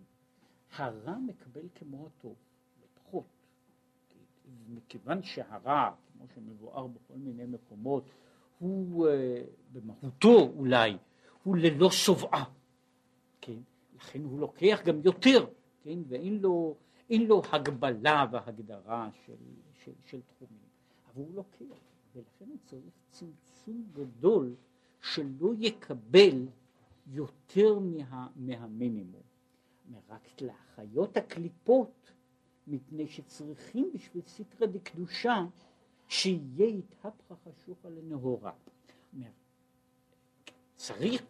[0.76, 2.36] הרע מקבל כמו הטוב,
[2.84, 3.26] לפחות.
[4.08, 4.74] כן?
[4.74, 8.04] מכיוון שהרע, כמו שמבואר בכל מיני מקומות,
[8.58, 9.10] הוא uh,
[9.72, 10.96] במהותו אולי,
[11.42, 12.44] הוא ללא שובעה,
[13.40, 13.58] כן?
[13.96, 15.46] לכן הוא לוקח גם יותר,
[15.82, 15.98] כן?
[16.08, 16.76] ואין לו,
[17.10, 19.32] לו הגבלה והגדרה של,
[19.84, 20.66] של, של תחומים.
[21.14, 21.80] והוא לוקח,
[22.14, 24.54] ולכן הוא צריך צמצום גדול
[25.00, 26.46] שלא יקבל
[27.06, 29.22] יותר מה, מהמינימום.
[30.08, 32.12] רק להחיות הקליפות,
[32.66, 35.44] מפני שצריכים בשביל סטרא דקדושה
[36.08, 38.52] שיהיה התהפכה חשוכה לנהורה.
[40.76, 41.22] צריך,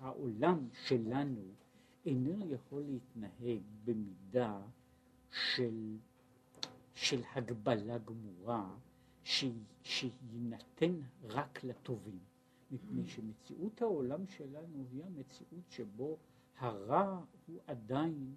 [0.00, 1.42] העולם שלנו
[2.06, 4.60] איננו יכול להתנהג במידה
[5.30, 5.96] של
[6.94, 8.74] של הגבלה גמורה
[9.82, 12.18] שיינתן רק לטובים,
[12.70, 16.16] מפני שמציאות העולם שלנו היא המציאות שבו
[16.58, 18.34] הרע הוא עדיין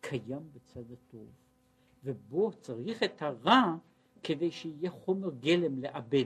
[0.00, 1.28] קיים בצד הטוב,
[2.04, 3.76] ובו צריך את הרע
[4.22, 6.24] כדי שיהיה חומר גלם לעבד,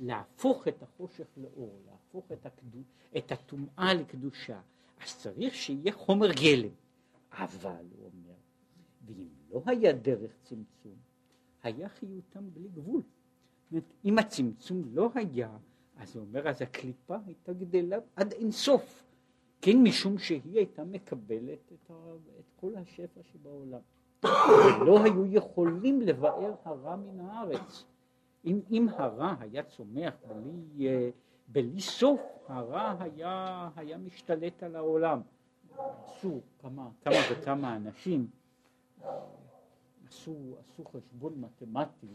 [0.00, 2.84] להפוך את החושך לאור, להפוך את, הקדוש,
[3.16, 4.60] את הטומאה לקדושה,
[5.04, 6.72] אז צריך שיהיה חומר גלם.
[7.32, 8.34] אבל, הוא אומר,
[9.06, 10.96] ואם לא היה דרך צמצום,
[11.62, 13.02] היה חיותם בלי גבול.
[13.70, 15.56] אומרת, אם הצמצום לא היה,
[15.96, 19.02] אז הוא אומר, אז הקליפה הייתה גדלה עד אינסוף.
[19.60, 23.80] כן, משום שהיא הייתה מקבלת את, ה, את כל השפע שבעולם.
[24.24, 27.84] ולא היו יכולים לבאר הרע מן הארץ.
[28.44, 31.10] אם, אם הרע היה צומח בלי, אה,
[31.48, 35.20] בלי סוף, הרע היה, היה משתלט על העולם.
[36.04, 38.26] עשו כמה, כמה וכמה אנשים,
[40.08, 42.06] עשו, עשו חשבון מתמטי,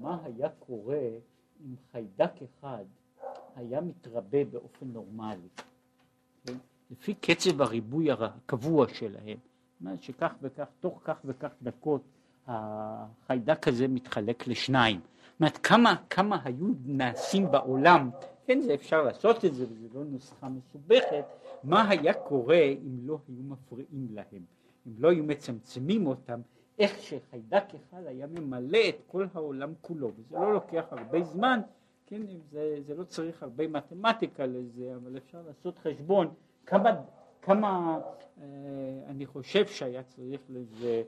[0.00, 1.08] מה היה קורה
[1.64, 2.84] אם חיידק אחד
[3.56, 5.48] היה מתרבה באופן נורמלי.
[6.44, 6.56] כן?
[6.90, 9.38] לפי קצב הריבוי הקבוע שלהם.
[9.80, 12.02] אומרת שכך וכך, תוך כך וכך דקות
[12.46, 15.00] החיידק הזה מתחלק לשניים.
[15.00, 18.10] זאת אומרת, כמה, כמה היו נעשים בעולם,
[18.46, 21.24] כן, זה אפשר לעשות את זה, וזו לא נוסחה מסובכת,
[21.64, 24.42] מה היה קורה אם לא היו מפריעים להם,
[24.86, 26.40] אם לא היו מצמצמים אותם,
[26.78, 31.60] איך שחיידק אחד היה ממלא את כל העולם כולו, וזה לא לוקח הרבה זמן,
[32.06, 36.28] כן, זה, זה לא צריך הרבה מתמטיקה לזה, אבל אפשר לעשות חשבון
[36.66, 36.90] כמה,
[37.46, 38.00] כמה
[38.40, 38.44] אה,
[39.06, 41.02] אני חושב שהיה צריך לזה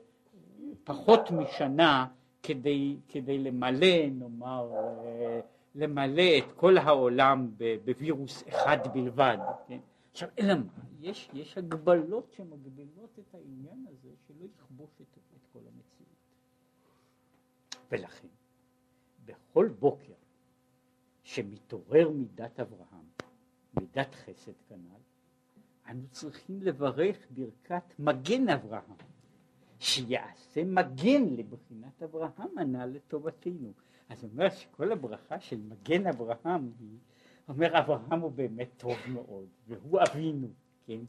[0.83, 2.07] פחות משנה
[2.43, 5.39] כדי, כדי למלא, נאמר, אה,
[5.75, 7.51] למלא את כל העולם
[7.85, 9.37] בווירוס אחד בלבד.
[9.67, 9.79] כן?
[10.11, 10.83] עכשיו, אלא מה?
[10.99, 16.15] יש, יש הגבלות שמגבילות את העניין הזה שלא יכבוש את, את כל המציאות.
[17.91, 18.27] ולכן,
[19.25, 20.13] בכל בוקר
[21.23, 23.05] שמתעורר מידת אברהם,
[23.79, 25.08] מידת חסד כנ"ל,
[25.89, 28.95] אנו צריכים לברך ברכת מגן אברהם,
[29.79, 33.71] שיעשה מגן לבחינת אברהם הנ"ל לטובתנו.
[34.09, 36.97] אז אומר שכל הברכה של מגן אברהם היא,
[37.49, 40.47] אומר אברהם הוא באמת טוב מאוד, והוא אבינו,
[40.85, 40.99] כן?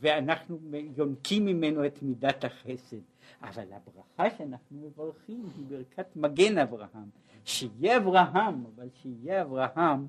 [0.00, 0.58] ואנחנו
[0.96, 3.00] יונקים ממנו את מידת החסד,
[3.42, 7.08] אבל הברכה שאנחנו מברכים היא ברכת מגן אברהם,
[7.44, 10.06] שיהיה אברהם, אבל שיהיה אברהם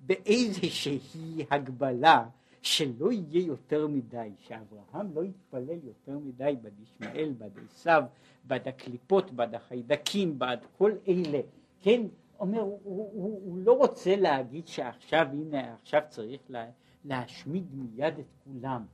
[0.00, 2.24] באיזושהי הגבלה
[2.62, 8.02] שלא יהיה יותר מדי, שאברהם לא יתפלל יותר מדי בד ישמעאל, בד עשיו,
[8.46, 11.40] בד הקליפות, בד החיידקים, בד כל אלה,
[11.80, 12.02] כן,
[12.40, 16.66] אומר, הוא, הוא, הוא, לא רוצה להגיד שעכשיו, הנה, עכשיו צריך לה,
[17.04, 18.84] להשמיד מיד את כולם,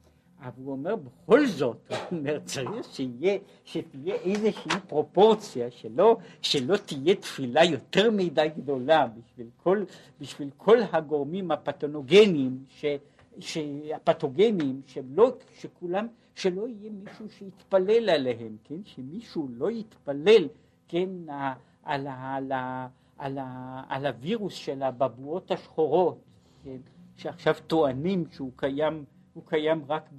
[0.41, 7.15] אבל הוא אומר בכל זאת, הוא אומר צריך שיהיה, שתהיה איזושהי פרופורציה, שלא, שלא תהיה
[7.15, 9.85] תפילה יותר מדי גדולה בשביל כל,
[10.21, 12.85] בשביל כל הגורמים הפתונוגנים ש,
[13.95, 20.49] הפתוגנים, שלא, שכולם, שלא יהיה מישהו שיתפלל עליהם, כן, שמישהו לא יתפלל,
[20.89, 21.09] כן,
[21.83, 26.19] על, ה, על, ה, על, ה, על הווירוס של הבבואות השחורות,
[26.65, 26.77] כן,
[27.17, 30.11] שעכשיו טוענים שהוא קיים, הוא קיים רק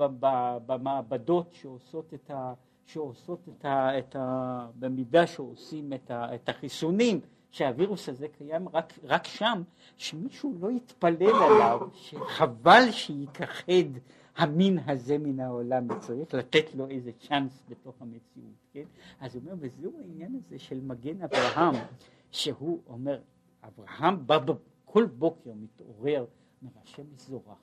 [0.66, 2.54] במעבדות שעושות את ה...
[2.88, 7.20] שעושות את ה, את ה, במידה שעושים את, ה, את החיסונים,
[7.52, 9.64] שהווירוס הזה קיים רק, רק שם,
[9.98, 14.00] שמישהו לא יתפלל עליו, שחבל שייכחד
[14.38, 18.84] המין הזה מן העולם, וצריך לתת לו איזה צ'אנס בתוך המציאות, כן?
[19.20, 21.76] אז הוא אומר, וזהו העניין הזה של מגן אברהם,
[22.32, 23.20] שהוא אומר,
[23.64, 24.40] אברהם בא
[24.86, 26.26] כל בוקר מתעורר,
[26.62, 27.58] אומר, השם זורחת,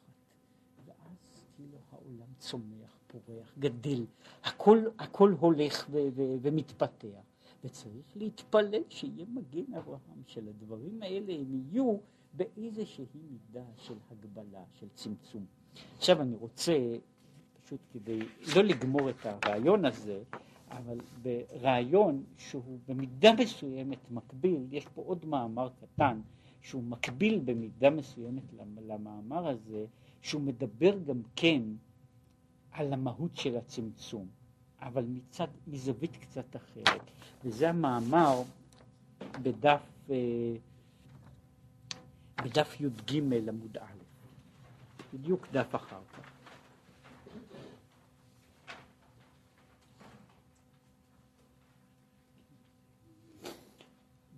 [0.86, 4.04] ואז כאילו העולם צומח, פורח, גדל,
[4.44, 7.33] הכל, הכל הולך ו- ו- ומתפתח.
[7.64, 11.96] וצריך להתפלל שיהיה מגן אברהם, שלדברים האלה הם יהיו
[12.32, 15.44] באיזושהי מידה של הגבלה, של צמצום.
[15.96, 16.96] עכשיו אני רוצה,
[17.64, 18.18] פשוט כדי
[18.56, 20.22] לא לגמור את הרעיון הזה,
[20.68, 26.20] אבל ברעיון שהוא במידה מסוימת מקביל, יש פה עוד מאמר קטן
[26.60, 28.42] שהוא מקביל במידה מסוימת
[28.86, 29.86] למאמר הזה,
[30.22, 31.62] שהוא מדבר גם כן
[32.70, 34.26] על המהות של הצמצום.
[34.80, 37.02] אבל מצד, מזווית קצת אחרת.
[37.44, 38.42] וזה המאמר
[39.42, 40.16] בדף, אה,
[42.44, 44.04] בדף י"ג עמוד א',
[45.14, 46.30] בדיוק דף אחר כך.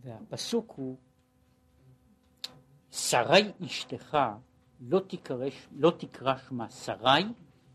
[0.02, 0.96] והפסוק הוא
[2.90, 4.18] שרי אשתך
[4.80, 7.24] לא תקרא, לא שמה שרי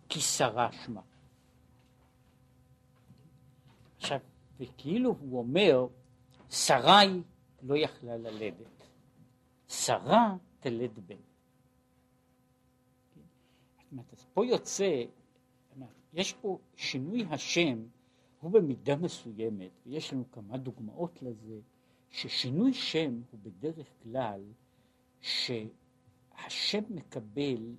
[0.09, 1.01] כי שרה שמה.
[4.01, 4.19] עכשיו,
[4.59, 5.87] וכאילו הוא אומר,
[6.49, 7.21] שרי
[7.61, 8.87] לא יכלה ללדת,
[9.67, 11.15] שרה תלד בן.
[14.11, 15.03] אז פה יוצא,
[16.13, 17.83] יש פה שינוי השם,
[18.39, 21.59] הוא במידה מסוימת, ויש לנו כמה דוגמאות לזה,
[22.09, 24.41] ששינוי שם הוא בדרך כלל
[25.21, 27.75] שהשם מקבל,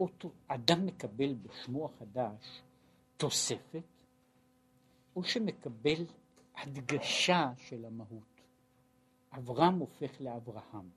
[0.00, 2.62] אותו, אדם מקבל בשמו החדש
[3.16, 3.95] תוספת,
[5.16, 6.04] או שמקבל
[6.56, 8.40] הדגשה של המהות.
[9.32, 10.88] אברהם הופך לאברהם,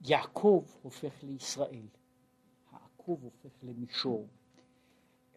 [0.00, 1.86] יעקב הופך לישראל,
[2.70, 4.26] העקוב הופך למישור,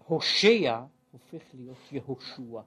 [0.07, 2.61] הושע הופך להיות יהושע.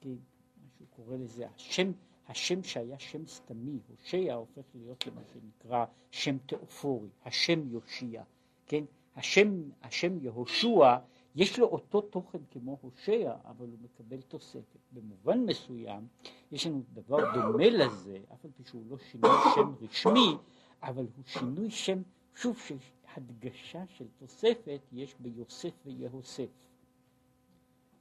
[0.00, 0.08] כן,
[0.56, 1.92] מה שהוא קורא לזה, השם,
[2.28, 8.22] השם שהיה שם סתמי, הושע הופך להיות למה שנקרא שם תיאופורי, השם יושיע,
[8.66, 8.84] כן,
[9.16, 10.98] השם, השם יהושע
[11.34, 14.78] יש לו אותו תוכן כמו הושע, אבל הוא מקבל תוספת.
[14.92, 16.06] במובן מסוים,
[16.52, 20.36] יש לנו דבר דומה לזה, אף על פי שהוא לא שינוי שם רשמי,
[20.82, 22.02] אבל הוא שינוי שם,
[22.34, 26.48] שוב, שהדגשה של תוספת יש ביוסף ויהוסף.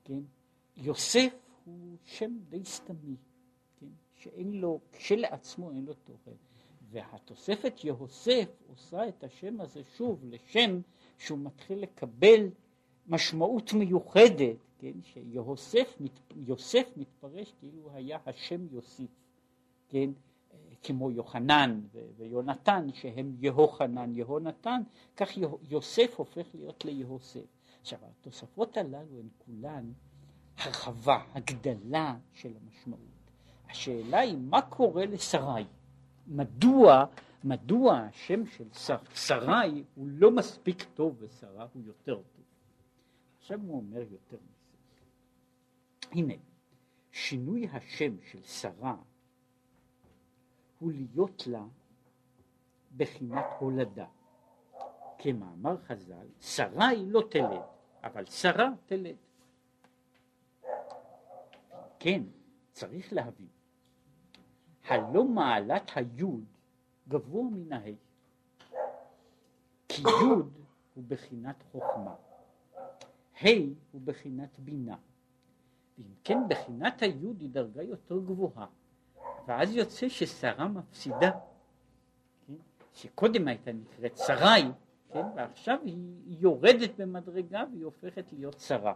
[0.03, 0.19] כן?
[0.77, 1.33] יוסף
[1.65, 3.15] הוא שם די סתמי,
[3.79, 3.87] כן?
[4.15, 6.35] שאין לו, כשלעצמו אין לו תוכן.
[6.91, 10.81] והתוספת יהוסף עושה את השם הזה שוב לשם
[11.17, 12.49] שהוא מתחיל לקבל
[13.07, 15.97] משמעות מיוחדת, כן, שיוסף
[16.35, 19.09] יוסף מתפרש כאילו היה השם יוסיף,
[19.89, 20.09] כן,
[20.83, 21.81] כמו יוחנן
[22.17, 24.81] ויונתן שהם יהוחנן, יהונתן,
[25.17, 25.29] כך
[25.69, 27.45] יוסף הופך להיות ליהוסף.
[27.81, 29.91] עכשיו התוספות הללו הן כולן
[30.57, 33.01] הרחבה, הגדלה של המשמעות.
[33.69, 35.65] השאלה היא מה קורה לשרי?
[36.27, 37.05] מדוע,
[37.43, 38.67] מדוע השם של
[39.15, 42.23] שרי הוא לא מספיק טוב ושרה הוא יותר טוב?
[43.41, 44.67] עכשיו הוא אומר יותר מזה.
[46.11, 46.33] הנה,
[47.11, 48.95] שינוי השם של שרה
[50.79, 51.65] הוא להיות לה
[52.97, 54.07] בחינת הולדה.
[55.17, 57.61] כמאמר חז"ל, שרה היא לא תלד,
[58.03, 59.15] אבל שרה תלד.
[61.99, 62.23] כן,
[62.71, 63.47] צריך להבין,
[64.83, 66.45] הלא מעלת היוד
[67.07, 67.91] גבוה מן הה',
[69.89, 70.53] כי יוד
[70.95, 72.15] הוא בחינת חוכמה.
[73.43, 73.47] ה'
[73.91, 74.97] הוא בחינת בינה.
[75.97, 78.65] ואם כן, בחינת היוד היא דרגה יותר גבוהה.
[79.47, 81.31] ואז יוצא ששרה מפסידה,
[82.47, 82.53] כן?
[82.93, 84.63] שקודם הייתה נקראת שרי,
[85.13, 85.25] כן?
[85.35, 88.93] ועכשיו היא, יורדת במדרגה והיא הופכת להיות שרה.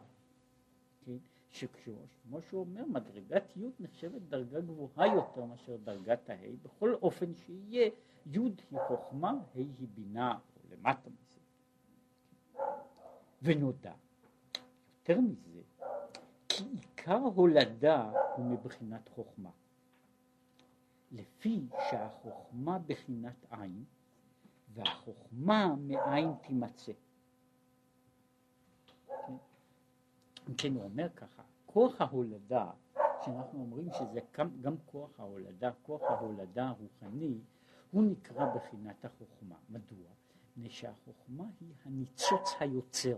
[1.06, 1.18] כן?
[1.50, 6.34] שכמו שהוא אומר, מדרגת י' נחשבת דרגה גבוהה יותר מאשר דרגת ה',
[6.64, 7.90] בכל אופן שיהיה,
[8.32, 8.40] י'
[8.72, 10.38] היא חוכמה, ה' היא בינה,
[10.72, 11.40] למטה מזה.
[13.42, 13.94] ונודע
[15.10, 15.62] יותר מזה,
[16.50, 19.50] כי עיקר הולדה הוא מבחינת חוכמה.
[21.12, 23.84] לפי שהחוכמה בחינת עין,
[24.74, 26.92] והחוכמה מאין תימצא.
[29.08, 29.34] כן?
[30.58, 32.72] כן, הוא אומר ככה, כוח ההולדה,
[33.26, 37.38] שאנחנו אומרים שזה גם, גם כוח ההולדה, כוח ההולדה הרוחני,
[37.92, 39.56] הוא נקרא בחינת החוכמה.
[39.70, 40.08] מדוע?
[40.52, 43.18] מפני שהחוכמה היא הניצוץ היוצר.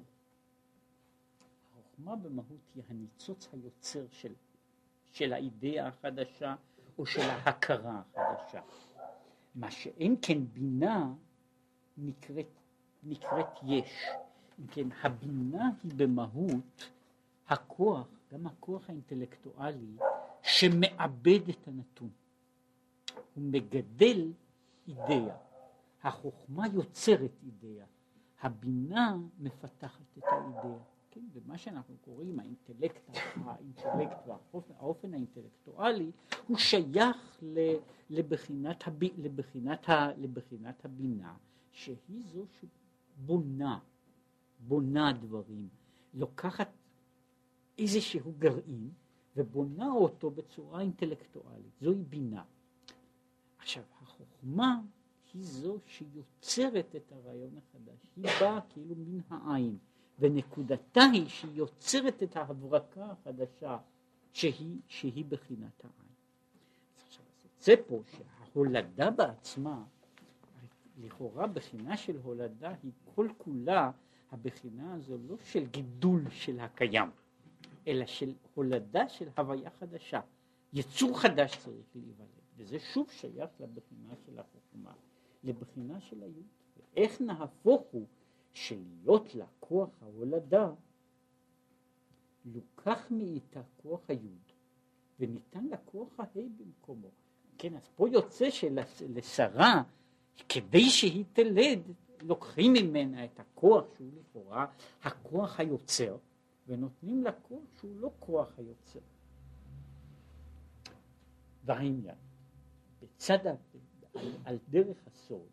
[1.98, 4.34] החוכמה במהות היא הניצוץ היוצר של,
[5.12, 6.56] של האידאה החדשה
[6.98, 8.62] או של ההכרה החדשה.
[9.56, 11.14] מה שאין כן בינה
[11.98, 12.48] נקראת,
[13.04, 14.06] נקראת יש.
[14.60, 16.90] אם כן, הבינה היא במהות
[17.48, 19.98] הכוח, גם הכוח האינטלקטואלי,
[20.42, 22.10] שמאבד את הנתון.
[23.36, 24.32] הוא מגדל
[24.88, 25.36] אידאה.
[26.04, 27.86] החוכמה יוצרת אידאה.
[28.42, 30.97] הבינה מפתחת את האידאה.
[31.18, 31.26] כן?
[31.34, 33.10] ומה שאנחנו קוראים האינטלקט,
[33.46, 36.12] האינטלקט והאופן האינטלקטואלי
[36.48, 37.44] הוא שייך
[38.10, 41.36] לבחינת, הב, לבחינת, ה, לבחינת הבינה
[41.72, 43.80] שהיא זו שבונה,
[44.60, 45.68] בונה דברים,
[46.14, 46.70] לוקחת
[47.78, 48.90] איזשהו גרעין
[49.36, 52.44] ובונה אותו בצורה אינטלקטואלית, זוהי בינה.
[53.58, 54.82] עכשיו החוכמה
[55.34, 59.78] היא זו שיוצרת את הרעיון החדש, היא באה כאילו מן העין.
[60.20, 63.78] ונקודתה היא שהיא יוצרת את ההברקה החדשה
[64.34, 66.12] שהיא, שהיא בחינת העין.
[67.06, 69.84] עכשיו, יוצא פה שההולדה בעצמה,
[71.02, 73.92] לכאורה בחינה של הולדה היא כל כולה,
[74.32, 77.10] הבחינה הזו לא של גידול של הקיים,
[77.88, 80.22] אלא של הולדה של הוויה חדשה.
[80.74, 84.94] יצור חדש צריך להיוולד, וזה שוב שייך לבחינה של החוכמה,
[85.44, 86.46] לבחינה של היוד.
[86.78, 88.06] ואיך נהפוך הוא
[88.54, 90.70] שלהיות לה כוח ההולדה,
[92.46, 94.52] לוקח מאיתה כוח היוד,
[95.20, 96.28] וניתן לה כוח הה'
[96.58, 97.08] במקומו.
[97.58, 99.84] כן, אז פה יוצא שלשרה,
[100.50, 101.80] כדי שהיא תלד,
[102.22, 104.66] לוקחים ממנה את הכוח שהוא לכאורה
[105.04, 106.18] הכוח היוצר,
[106.68, 109.00] ונותנים לה כוח שהוא לא כוח היוצר.
[111.66, 112.16] והעניין,
[113.02, 113.48] בצד.
[113.48, 113.56] על,
[114.46, 115.50] על דרך הסוד,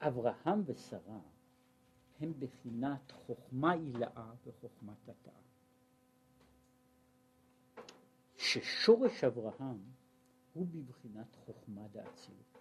[0.00, 1.20] אברהם ושרה
[2.20, 5.32] הם בחינת חוכמה עילאה וחוכמה תתאה.
[8.36, 9.82] ששורש אברהם
[10.52, 12.58] הוא בבחינת חוכמה דאצילות.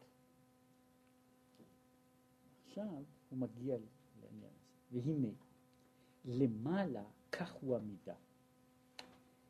[2.66, 3.78] עכשיו הוא מגיע
[4.22, 5.34] לעניין הזה, והנה,
[6.26, 8.16] למעלה כך הוא המידה.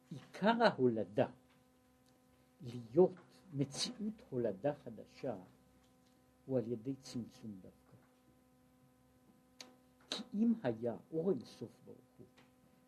[0.10, 1.30] עיקר ההולדה,
[2.62, 3.14] להיות
[3.54, 5.36] מציאות הולדה חדשה,
[6.48, 7.98] הוא על ידי צמצום דווקא.
[10.10, 12.28] כי אם היה אור אינסוף ברוך הוא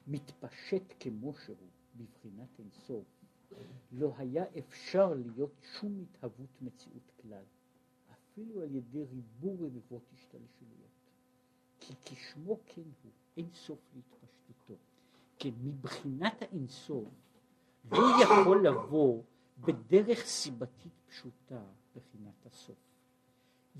[0.08, 1.58] מתפשט כמו שהוא
[1.96, 3.06] בבחינת אינסוף,
[3.92, 7.44] לא היה אפשר להיות שום התהוות מציאות כלל,
[8.12, 10.90] אפילו על ידי ריבוי רבבות השתלשלויות.
[11.80, 14.74] כי כשמו כן הוא, אין סוף להתפשטותו.
[15.40, 17.08] כן, מבחינת האינסוף
[17.92, 19.24] לא יכול לבוא
[19.60, 21.64] בדרך סיבתית פשוטה
[21.96, 22.89] בחינת הסוף.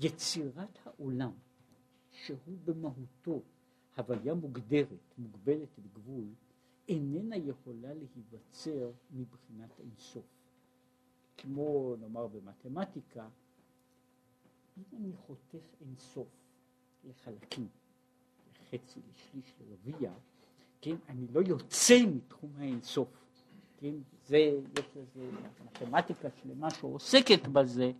[0.00, 1.32] יצירת העולם,
[2.10, 3.42] שהוא במהותו
[3.96, 6.24] הוויה מוגדרת, מוגבלת בגבול,
[6.88, 10.24] איננה יכולה להיווצר מבחינת אינסוף.
[11.36, 13.28] כמו נאמר במתמטיקה,
[14.78, 16.28] אם אני חותך אינסוף
[17.04, 17.68] לחלקים,
[18.52, 20.12] לחצי, לשליש, לרביע,
[20.80, 23.08] כן, אני לא יוצא מתחום האינסוף.
[23.80, 23.94] כן,
[24.26, 24.36] זה,
[24.78, 25.30] יש לזה
[25.64, 27.92] מתמטיקה שלמה שעוסקת בזה,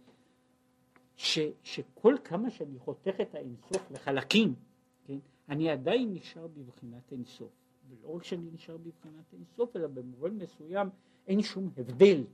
[1.22, 4.54] ש, שכל כמה שאני חותך את האינסוף לחלקים,
[5.04, 5.18] כן,
[5.48, 7.50] אני עדיין נשאר בבחינת אינסוף.
[7.90, 10.88] ולא רק שאני נשאר בבחינת אינסוף, אלא במובן מסוים
[11.26, 12.24] אין שום הבדל,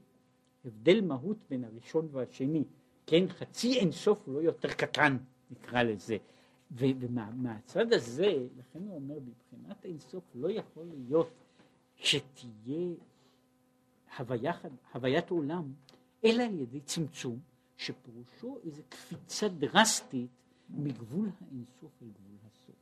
[0.64, 2.64] הבדל מהות בין הראשון והשני.
[3.06, 5.16] כן, חצי אינסוף הוא לא יותר קטן,
[5.50, 6.16] נקרא לזה.
[6.70, 11.30] ומהצד הזה, לכן הוא אומר, בבחינת אינסוף לא יכול להיות
[11.96, 12.94] שתהיה
[14.18, 14.52] הוויה,
[14.94, 15.72] הוויית עולם,
[16.24, 17.38] אלא על ידי צמצום,
[17.76, 20.30] שפירושו איזו קפיצה דרסטית
[20.70, 22.76] מגבול האינסוף לגבול הסוף.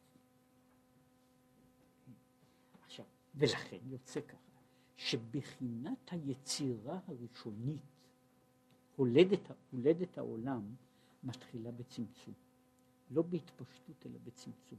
[2.83, 4.61] עכשיו, ולכן יוצא ככה,
[4.97, 7.81] שבחינת היצירה הראשונית,
[8.97, 10.75] הולדת, הולדת העולם,
[11.25, 12.35] מתחילה בצמצום.
[13.11, 14.79] לא בהתפשטות אלא בצמצום.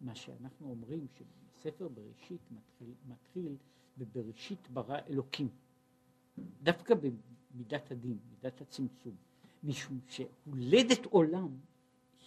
[0.00, 3.56] מה שאנחנו אומרים שבספר בראשית מתחיל, מתחיל
[3.98, 5.48] בבראשית ברא אלוקים.
[6.62, 6.94] דווקא
[7.56, 9.16] במידת הדין, מידת הצמצום,
[9.64, 11.58] משום שהולדת עולם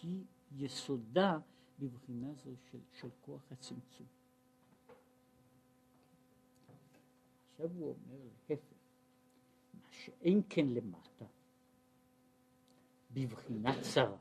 [0.02, 0.24] היא
[0.58, 1.40] יסודה
[1.80, 4.08] בבחינה זו של, של כוח הצמצום.
[7.52, 8.64] עכשיו הוא אומר להפך,
[9.74, 11.26] מה שאין כן למטה,
[13.14, 14.18] בבחינת צרה.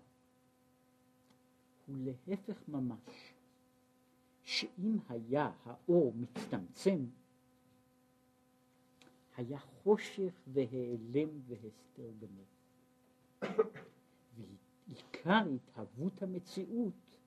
[1.86, 3.32] הוא להפך ממש,
[4.44, 7.04] שאם היה האור מצטמצם,
[9.39, 12.47] היה חושך והיעלם והסתר גמור.
[14.36, 17.18] ועיקר התהוות המציאות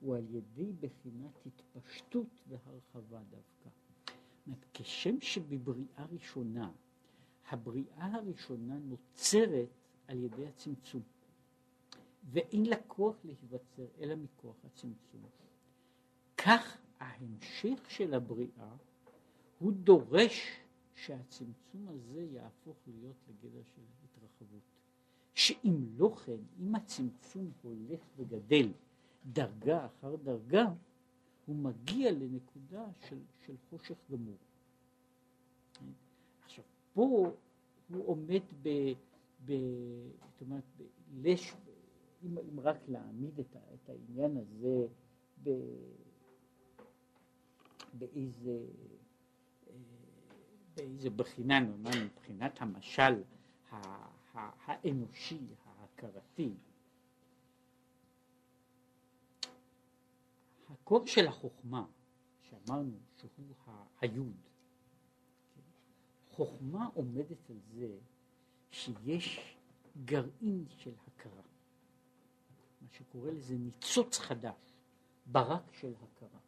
[0.00, 3.70] הוא על ידי בחינת התפשטות והרחבה דווקא.
[4.46, 6.70] אומרת, כשם שבבריאה ראשונה,
[7.48, 9.68] הבריאה הראשונה נוצרת
[10.06, 11.02] על ידי הצמצום.
[12.30, 15.22] ואין לה כוח להיווצר אלא מכוח הצמצום.
[16.36, 18.76] כך ההמשך של הבריאה
[19.58, 20.60] הוא דורש
[21.04, 24.62] שהצמצום הזה יהפוך להיות לגדר של התרחבות.
[25.34, 28.72] שאם לא כן, אם הצמצום הולך וגדל
[29.32, 30.64] דרגה אחר דרגה,
[31.46, 34.36] הוא מגיע לנקודה של, של חושך גמור.
[36.44, 37.32] עכשיו, פה
[37.88, 38.68] הוא עומד ב...
[39.44, 39.52] ב
[40.32, 40.64] זאת אומרת,
[41.10, 41.54] בלש,
[42.24, 44.86] אם, אם רק להעמיד את, את העניין הזה
[45.42, 45.50] ב,
[47.98, 48.64] באיזה,
[50.80, 53.22] באיזה בחינה, נאמר מבחינת המשל
[54.34, 56.52] האנושי, ההכרתי,
[60.70, 61.86] הקור של החוכמה,
[62.42, 63.30] שאמרנו שהוא
[64.00, 64.36] היוד,
[66.30, 67.98] חוכמה עומדת על זה
[68.70, 69.56] שיש
[70.04, 71.42] גרעין של הכרה.
[72.82, 74.72] מה שקורא לזה ניצוץ חדש,
[75.26, 76.39] ברק של הכרה.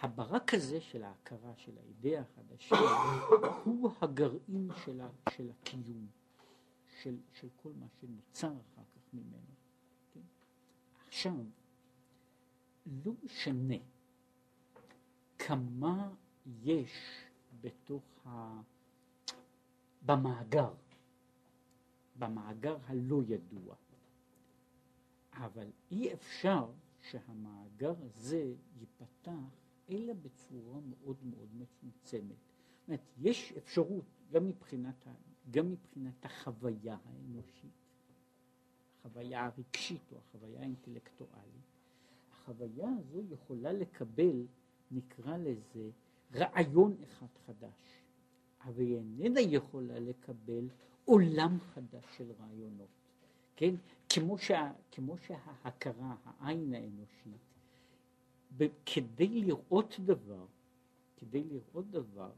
[0.00, 2.76] הברק הזה של ההכרה, של האידאה החדשה,
[3.64, 6.06] הוא הגרעין של, ה, של הקיום,
[7.02, 9.54] של, של כל מה שנוצר אחר כך ממנו.
[10.14, 10.20] כן?
[11.08, 11.44] עכשיו,
[13.04, 13.74] לא משנה
[15.38, 16.10] כמה
[16.62, 17.24] יש
[17.60, 18.60] בתוך ה...
[20.06, 20.74] במאגר,
[22.18, 23.74] במאגר הלא ידוע.
[25.32, 26.70] אבל אי אפשר
[27.00, 32.36] שהמאגר הזה ייפתח אלא בצורה מאוד מאוד מצומצמת.
[32.80, 35.06] זאת אומרת, יש אפשרות גם מבחינת,
[35.50, 37.70] גם מבחינת החוויה האנושית,
[39.00, 41.68] החוויה הרגשית או החוויה האינטלקטואלית,
[42.32, 44.46] החוויה הזו יכולה לקבל,
[44.90, 45.90] נקרא לזה,
[46.34, 48.02] רעיון אחד חדש,
[48.60, 50.68] אבל היא איננה יכולה לקבל
[51.04, 52.88] עולם חדש של רעיונות,
[53.56, 53.74] כן?
[54.08, 57.47] כמו, שה, כמו שההכרה, העין האנושית,
[58.86, 60.46] כדי לראות דבר,
[61.16, 62.30] כדי לראות דבר,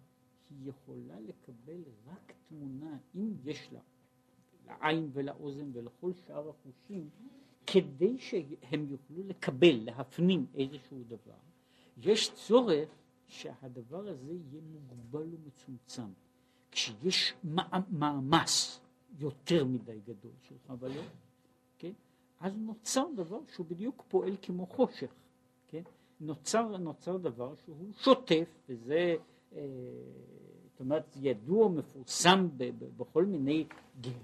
[0.51, 3.81] היא יכולה לקבל רק תמונה, אם יש לה,
[4.67, 7.09] לעין ולאוזן ולכל שאר החושים,
[7.67, 11.39] כדי שהם יוכלו לקבל, להפנים איזשהו דבר,
[11.97, 12.89] יש צורך
[13.27, 16.13] שהדבר הזה יהיה מוגבל ומצומצם.
[16.71, 17.35] כשיש
[17.91, 18.81] מאמץ
[19.19, 21.07] יותר מדי גדול של חוויות,
[21.79, 21.93] כן?
[22.41, 25.13] אז נוצר דבר שהוא בדיוק פועל כמו חושך?
[26.21, 29.17] נוצר, נוצר דבר שהוא שוטף, וזה,
[29.57, 29.61] אה,
[30.71, 32.49] זאת אומרת, ידוע, מפורסם
[32.97, 33.65] בכל מיני,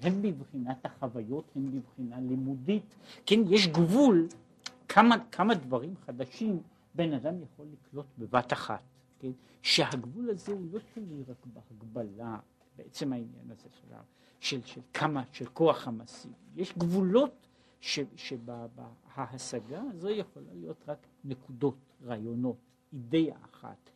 [0.03, 4.28] הן מבחינת החוויות, הן מבחינה לימודית, כן, יש גבול
[4.88, 6.62] כמה, כמה דברים חדשים
[6.94, 8.82] בן אדם יכול לקלוט בבת אחת,
[9.18, 9.30] כן,
[9.62, 12.38] שהגבול הזה הוא לא תלוי רק בהגבלה,
[12.76, 13.94] בעצם העניין הזה של,
[14.40, 17.47] של, של כמה, של כוח המסיבי, יש גבולות
[18.16, 21.74] שבהשגה הזו יכולה להיות רק נקודות,
[22.05, 22.57] רעיונות,
[22.92, 23.90] אידאה אחת,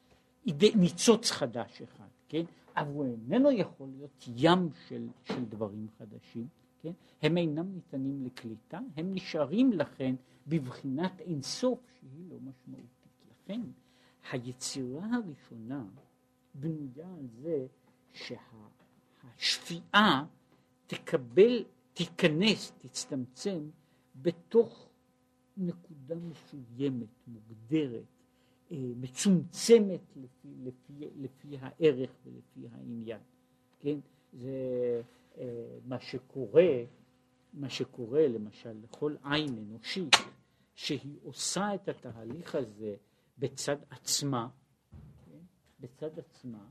[0.46, 2.42] אידי, ניצוץ חדש אחד, כן?
[2.76, 6.48] אבל הוא איננו יכול להיות ים של, של דברים חדשים,
[6.82, 6.92] כן?
[7.22, 10.14] הם אינם ניתנים לקליטה, הם נשארים לכן
[10.46, 12.90] בבחינת אינסוף שהיא לא משמעותית.
[13.30, 13.60] לכן
[14.30, 15.84] היצירה הראשונה
[16.54, 17.66] בנויה על זה
[19.36, 20.24] שהשפיעה
[20.86, 23.70] תקבל, תיכנס, תצטמצם
[24.16, 24.89] בתוך
[25.60, 28.04] נקודה מסוימת, מוגדרת,
[28.72, 33.20] אה, מצומצמת לפי, לפי, לפי הערך ולפי העניין,
[33.80, 33.98] כן?
[34.32, 35.02] זה
[35.38, 36.84] אה, מה שקורה,
[37.52, 40.16] מה שקורה למשל לכל עין אנושית,
[40.74, 42.94] שהיא עושה את התהליך הזה
[43.38, 44.48] בצד עצמה,
[45.26, 45.38] כן?
[45.80, 46.64] בצד עצמה,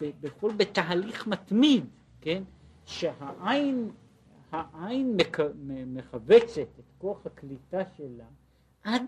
[0.00, 1.84] בכל בתהליך מתמיד,
[2.20, 2.42] כן?
[2.84, 3.90] שהעין
[4.54, 5.16] העין
[5.86, 8.26] מכווצת את כוח הקליטה שלה
[8.82, 9.02] עד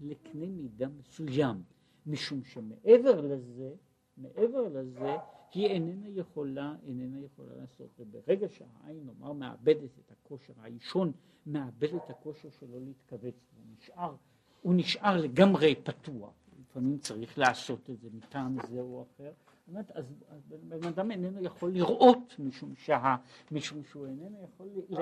[0.00, 1.62] לקנה מידה מסוים,
[2.06, 3.70] משום שמעבר לזה,
[4.16, 5.16] מעבר לזה,
[5.54, 7.88] היא איננה יכולה, איננה יכולה לעשות.
[7.98, 11.12] וברגע שהעין, נאמר, מאבדת את הכושר, האישון
[11.46, 14.14] מאבד את הכושר שלו להתכווץ, הוא נשאר,
[14.62, 16.32] הוא נשאר לגמרי פתוח.
[16.60, 19.32] לפעמים צריך לעשות את זה מטעם זה או אחר,
[19.68, 20.04] אומרת, אז
[20.48, 23.16] בן אדם איננו יכול לראות משום, שה,
[23.52, 24.96] משום שהוא איננו יכול ל...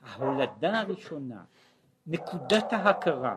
[0.00, 1.44] ההולדה הראשונה,
[2.06, 3.36] נקודת ההכרה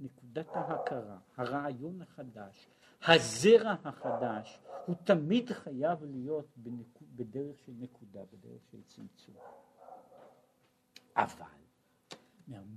[0.00, 2.68] נקודת ההכרה, הרעיון החדש,
[3.02, 6.98] הזרע החדש, הוא תמיד חייב להיות בנק...
[7.16, 9.34] בדרך של נקודה, בדרך של צמצום.
[11.16, 11.46] אבל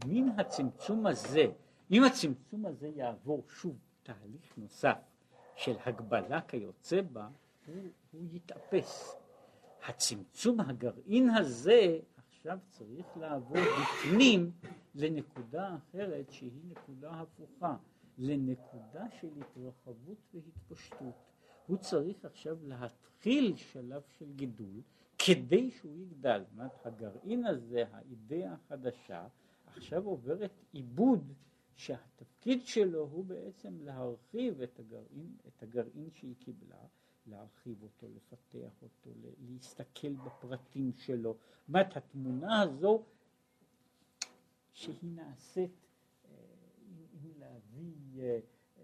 [0.05, 1.45] מן הצמצום הזה,
[1.91, 4.97] אם הצמצום הזה יעבור שוב תהליך נוסף
[5.55, 7.27] של הגבלה כיוצא בה,
[7.65, 7.75] הוא,
[8.11, 9.15] הוא יתאפס.
[9.87, 11.99] הצמצום הגרעין הזה
[12.41, 14.51] עכשיו צריך לעבור בפנים
[14.95, 17.75] לנקודה אחרת שהיא נקודה הפוכה,
[18.17, 21.13] לנקודה של התרחבות והתפשטות.
[21.67, 24.81] הוא צריך עכשיו להתחיל שלב של גידול
[25.17, 26.43] כדי שהוא יגדל.
[26.43, 29.27] זאת אומרת, הגרעין הזה, האידאה החדשה,
[29.67, 31.33] עכשיו עוברת עיבוד
[31.75, 36.85] שהתפקיד שלו הוא בעצם להרחיב את הגרעין, את הגרעין שהיא קיבלה
[37.27, 39.09] להרחיב אותו, לפתח אותו,
[39.47, 41.33] להסתכל בפרטים שלו.
[41.33, 43.03] זאת אומרת, התמונה הזו
[44.73, 45.71] שהיא נעשית,
[46.25, 46.29] אה,
[47.13, 48.39] אם להביא, אה,
[48.77, 48.83] אה,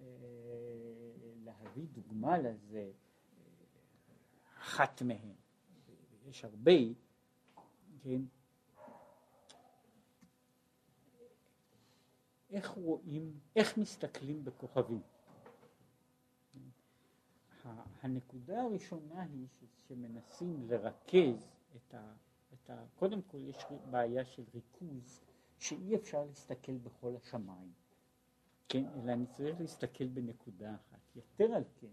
[1.43, 2.91] להביא דוגמה לזה,
[4.59, 5.35] אחת מהן,
[6.27, 6.71] יש הרבה,
[8.03, 8.21] כן,
[12.49, 15.01] איך רואים, איך מסתכלים בכוכבים.
[18.01, 19.47] הנקודה הראשונה היא
[19.87, 22.13] שמנסים לרכז את ה,
[22.53, 22.83] את ה...
[22.95, 25.21] קודם כל יש בעיה של ריכוז
[25.59, 27.71] שאי אפשר להסתכל בכל השמיים,
[28.69, 28.85] כן?
[28.95, 30.99] אלא אני צריך להסתכל בנקודה אחת.
[31.15, 31.87] יותר על כן,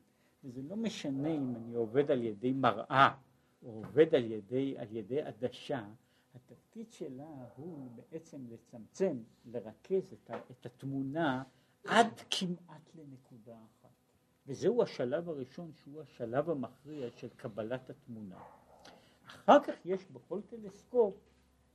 [0.45, 3.15] וזה לא משנה אם אני עובד על ידי מראה
[3.63, 5.89] או עובד על ידי, על ידי עדשה,
[6.35, 11.43] התפקיד שלה הוא בעצם לצמצם, לרכז את, ה, את התמונה
[11.85, 13.84] עד כמעט לנקודה אחת.
[14.47, 18.39] וזהו השלב הראשון שהוא השלב המכריע של קבלת התמונה.
[19.27, 21.15] אחר כך יש בכל טלסקופ,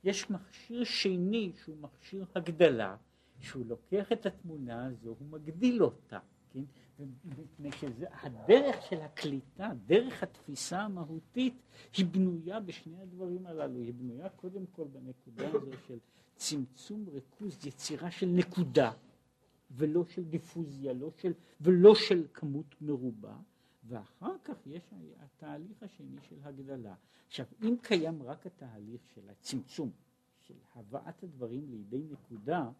[0.04, 2.96] יש מכשיר שני שהוא מכשיר הגדלה,
[3.38, 6.18] שהוא לוקח את התמונה הזו, הוא מגדיל אותה,
[6.50, 6.64] כן?
[7.24, 11.54] מפני שהדרך של הקליטה, דרך התפיסה המהותית,
[11.96, 15.98] היא בנויה בשני הדברים הללו, היא בנויה קודם כל בנקודה הזו של
[16.36, 18.92] צמצום, ריכוז, יצירה של נקודה,
[19.70, 23.36] ולא של דיפוזיה, לא של, ולא של כמות מרובה,
[23.84, 24.82] ואחר כך יש
[25.20, 26.94] התהליך השני של הגדלה.
[27.26, 29.90] עכשיו, אם קיים רק התהליך של הצמצום,
[30.46, 32.70] של הבאת הדברים לידי נקודה,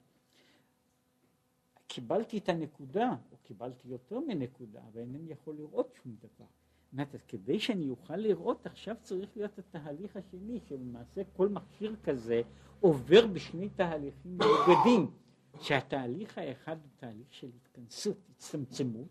[1.86, 6.46] קיבלתי את הנקודה, או קיבלתי יותר מנקודה, ואינני יכול לראות שום דבר.
[6.92, 12.42] אומרת, אז כדי שאני אוכל לראות, עכשיו צריך להיות התהליך השני, שלמעשה כל מכשיר כזה
[12.80, 15.10] עובר בשני תהליכים מנוגדים,
[15.58, 19.08] שהתהליך האחד הוא תהליך של התכנסות, הצטמצמות,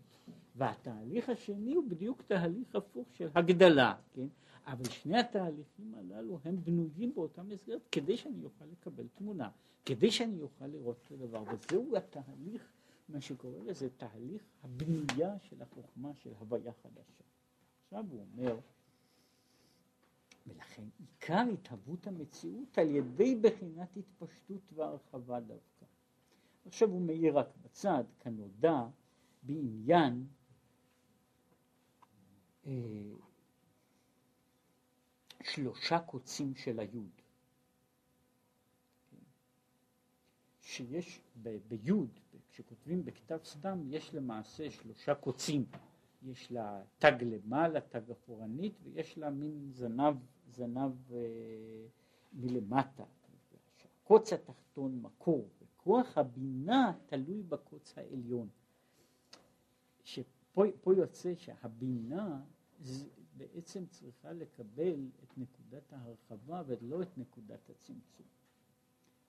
[0.56, 4.26] והתהליך השני הוא בדיוק תהליך הפוך של הגדלה, כן?
[4.66, 9.50] אבל שני התהליכים הללו הם בנויים באותה מסגרת כדי שאני אוכל לקבל תמונה,
[9.84, 12.72] כדי שאני אוכל לראות את הדבר, וזהו התהליך,
[13.08, 17.24] מה שקורא לזה תהליך הבנייה של החוכמה של הוויה חדשה.
[17.84, 18.56] עכשיו הוא אומר,
[20.46, 25.79] ולכן עיקר התהוות המציאות על ידי בחינת התפשטות והרחבה דווקא.
[26.70, 28.86] עכשיו הוא מעיר רק בצד, כנודע,
[29.42, 30.26] בעניין
[32.66, 32.72] אה,
[35.42, 37.10] שלושה קוצים של היוד.
[40.60, 41.20] שיש
[41.68, 45.64] ביוד, כשכותבים בכתב סתם, יש למעשה שלושה קוצים.
[46.22, 50.14] יש לה תג למעלה, תג אחורנית, ויש לה מין זנב,
[50.48, 51.18] זנב אה,
[52.32, 53.04] מלמטה.
[54.02, 55.48] הקוץ התחתון מקור,
[55.80, 58.48] וכוח הבינה תלוי בקוץ העליון.
[60.04, 62.40] שפה יוצא שהבינה
[63.36, 68.26] בעצם צריכה לקבל את נקודת ההרחבה ולא את נקודת הצמצום.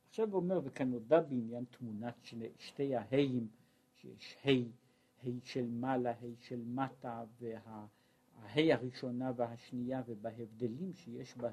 [0.10, 3.48] עכשיו הוא אומר, וכאן נודע בעניין תמונת שני, שתי ההיים,
[3.96, 4.50] שיש ה'
[5.24, 7.88] ה' של מעלה, ה' של מטה, והה'
[8.56, 11.50] הראשונה והשנייה, ובהבדלים שיש בה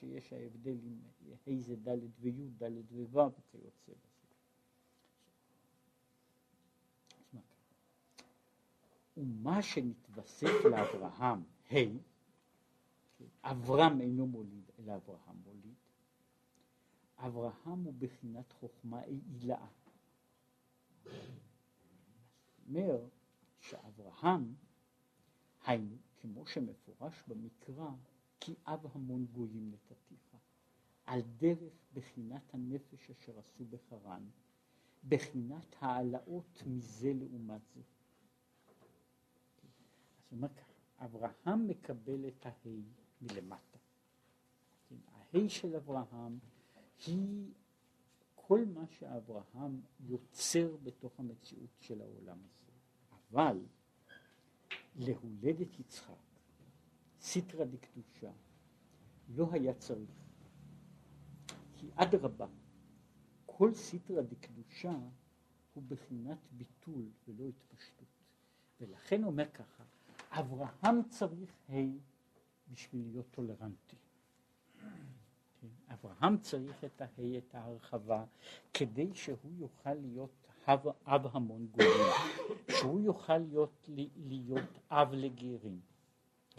[0.00, 1.02] שיש ההבדלים,
[1.46, 4.28] ה' זה ד' וי', ד' וו' וכיוצא בזה.
[9.16, 11.42] ומה שנתווסף לאברהם,
[11.72, 11.76] ה',
[13.42, 15.74] אברהם אינו מוליד, אלא אברהם מוליד.
[17.16, 19.66] אברהם הוא בחינת חוכמה עילאה.
[22.68, 23.06] אומר
[23.60, 24.54] שאברהם,
[25.66, 27.90] היינו, כמו שמפורש במקרא,
[28.40, 30.36] כי אב המון גויים נתתיך,
[31.06, 34.28] על דרך בחינת הנפש אשר עשו בחרן,
[35.08, 37.80] בחינת העלאות מזה לעומת זה.
[39.60, 39.70] אז
[40.30, 40.48] הוא
[40.98, 42.82] אברהם מקבל את ההי
[43.22, 43.78] מלמטה.
[44.88, 46.38] כן, ההי של אברהם
[47.06, 47.52] היא
[48.34, 52.72] כל מה שאברהם יוצר בתוך המציאות של העולם הזה.
[53.12, 53.60] אבל
[54.96, 56.27] להולדת יצחק,
[57.20, 58.30] סיטרא דקדושה,
[59.28, 60.10] לא היה צריך.
[61.76, 62.46] כי אדרבה,
[63.46, 64.94] כל סיטרא דקדושה
[65.74, 68.08] הוא בחינת ביטול ולא התפשטות.
[68.80, 69.84] ולכן אומר ככה,
[70.30, 71.72] אברהם צריך ה'
[72.72, 73.96] בשביל להיות טולרנטי.
[75.60, 75.66] כן?
[75.94, 78.24] אברהם צריך את הה', את ההרחבה,
[78.74, 82.12] כדי שהוא יוכל להיות אב, אב המון גויים,
[82.70, 85.80] שהוא יוכל להיות, להיות אב לגרים.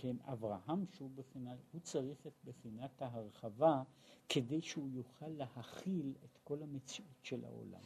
[0.01, 3.83] כן, אברהם שהוא בחינת, הוא צריך את בחינת ההרחבה
[4.29, 7.81] כדי שהוא יוכל להכיל את כל המציאות של העולם.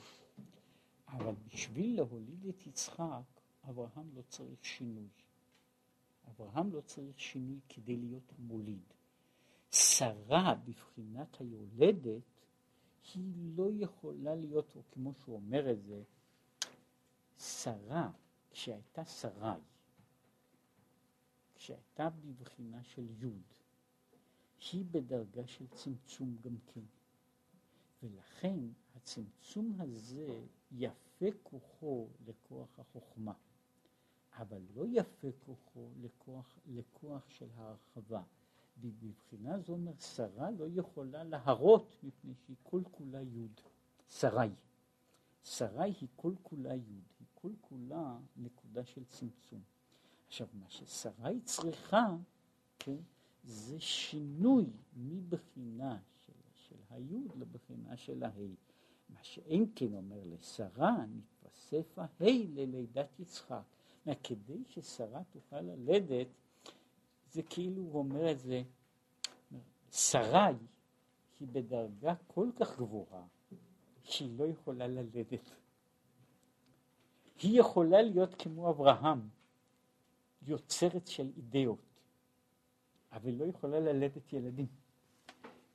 [1.08, 5.08] אבל בשביל להוליד את יצחק, אברהם לא צריך שינוי.
[6.28, 8.94] אברהם לא צריך שינוי כדי להיות מוליד.
[9.72, 12.46] שרה בבחינת היולדת
[13.14, 16.04] היא לא יכולה להיות, או כמו שהוא אומר את זה,
[17.38, 18.12] שרה,
[18.52, 19.60] כשהייתה שרי,
[21.64, 23.42] כשהייתה בבחינה של יוד,
[24.72, 26.82] היא בדרגה של צמצום גם כן.
[28.04, 28.60] ולכן
[28.96, 33.34] הצמצום הזה יפה כוחו לכוח החוכמה.
[34.32, 38.24] אבל לא יפה כוחו לכוח, לכוח של ההרחבה.
[38.78, 43.62] בבחינה זו אומר שרה לא יכולה להרות מפני שהיא כל כולה יוד.
[44.10, 44.50] שרי.
[45.44, 49.62] שרי היא כל כולה יוד, היא כל כולה נקודה של צמצום.
[50.34, 52.08] עכשיו מה ששרי צריכה,
[52.80, 52.96] כן,
[53.44, 54.66] זה שינוי
[54.96, 58.56] מבחינה של, היוד לבחינה של ההי.
[59.10, 63.62] מה שאין כן אומר לשרה נתווסף ההי ללידת יצחק.
[64.24, 66.28] כדי ששרה תוכל ללדת,
[67.32, 68.64] זה כאילו הוא אומר את זה,
[69.92, 70.56] שרי
[71.40, 73.26] היא בדרגה כל כך גבוהה
[74.04, 75.50] שהיא לא יכולה ללדת.
[77.42, 79.30] היא יכולה להיות כמו אברהם,
[80.48, 82.00] יוצרת של אידאות,
[83.12, 84.68] אבל לא יכולה ללדת ילדים.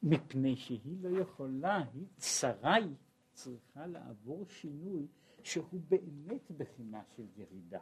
[0.03, 2.95] מפני שהיא לא יכולה, היא, שרי
[3.33, 5.07] צריכה לעבור שינוי
[5.43, 7.81] שהוא באמת בחינה של ירידה,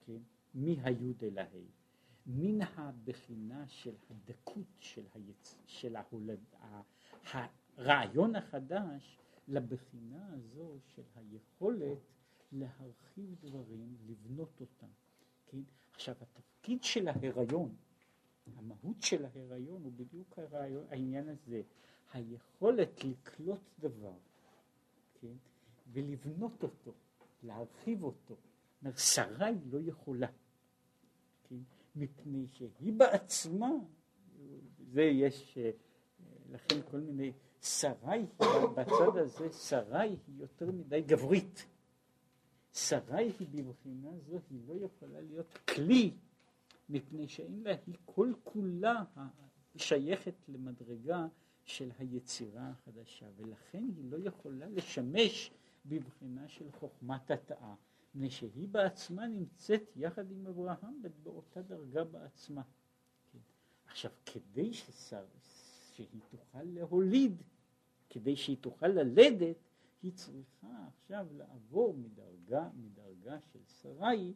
[0.00, 0.18] כן?
[0.54, 1.66] מהיוד אל ההי.
[2.26, 5.58] מן הבחינה של הדקות של, היצ...
[5.66, 6.40] של ההולד...
[7.32, 9.18] הרעיון החדש
[9.48, 11.98] לבחינה הזו של היכולת
[12.52, 14.86] להרחיב דברים, לבנות אותם.
[15.52, 15.60] כן?
[15.94, 17.74] עכשיו התפקיד של ההיריון,
[18.56, 21.62] המהות של ההיריון הוא בדיוק הרעיון, העניין הזה,
[22.12, 24.14] היכולת לקלוט דבר,
[25.20, 25.32] כן?
[25.92, 26.92] ולבנות אותו,
[27.42, 28.36] להרחיב אותו.
[28.82, 30.28] אומר, שרי לא יכולה,
[31.48, 31.56] כן?
[31.96, 33.70] מפני שהיא בעצמה,
[34.78, 35.70] זה יש, אה,
[36.50, 37.32] לכן כל מיני,
[37.62, 38.26] שרי,
[38.76, 41.66] בצד הזה, שרי היא יותר מדי גברית.
[42.74, 46.14] שרי היא בבחינה זו, היא לא יכולה להיות כלי,
[46.88, 49.04] מפני שאין לה, היא כל כולה
[49.76, 51.26] שייכת למדרגה
[51.64, 55.50] של היצירה החדשה, ולכן היא לא יכולה לשמש
[55.86, 57.74] בבחינה של חוכמת התאה,
[58.14, 62.62] מפני שהיא בעצמה נמצאת יחד עם אברהם באותה דרגה בעצמה.
[63.32, 63.38] כן.
[63.86, 65.24] עכשיו, כדי ששר,
[65.94, 67.42] שהיא תוכל להוליד,
[68.10, 69.56] כדי שהיא תוכל ללדת,
[70.02, 74.34] היא צריכה עכשיו לעבור מדרגה, מדרגה של שרי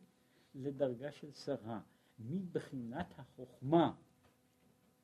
[0.55, 1.81] לדרגה של שרה,
[2.19, 3.95] מבחינת החוכמה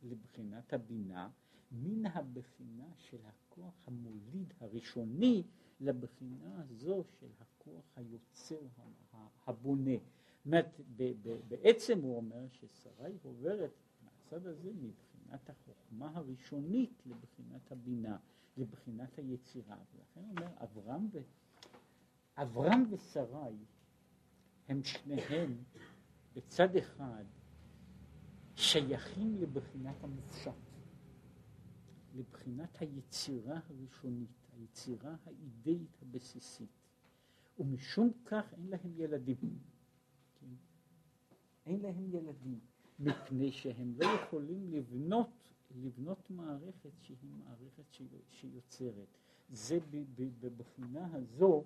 [0.02, 1.30] לבחינת הבינה,
[1.72, 5.42] מן הבחינה של הכוח המוליד הראשוני
[5.80, 8.60] לבחינה הזו של הכוח היוצר
[9.46, 9.96] הבונה.
[10.46, 10.80] אומרת,
[11.48, 13.70] בעצם הוא אומר ששרי עוברת
[14.04, 18.18] מהצד הזה מבחינת החוכמה הראשונית לבחינת הבינה.
[18.56, 19.76] לבחינת היצירה.
[19.94, 21.18] ולכן אומר, אברהם, ו...
[22.36, 23.56] אברהם ושרי
[24.68, 25.62] הם שניהם
[26.34, 27.24] בצד אחד
[28.56, 30.52] שייכים לבחינת המופשט,
[32.14, 36.70] לבחינת היצירה הראשונית, היצירה האידאית הבסיסית,
[37.58, 39.58] ומשום כך אין להם ילדים.
[40.40, 40.54] כן?
[41.66, 42.60] אין להם ילדים,
[42.98, 47.84] מפני שהם לא יכולים לבנות לבנות מערכת שהיא מערכת
[48.30, 49.18] שיוצרת.
[49.52, 49.78] זה
[50.40, 51.64] בבחינה הזו,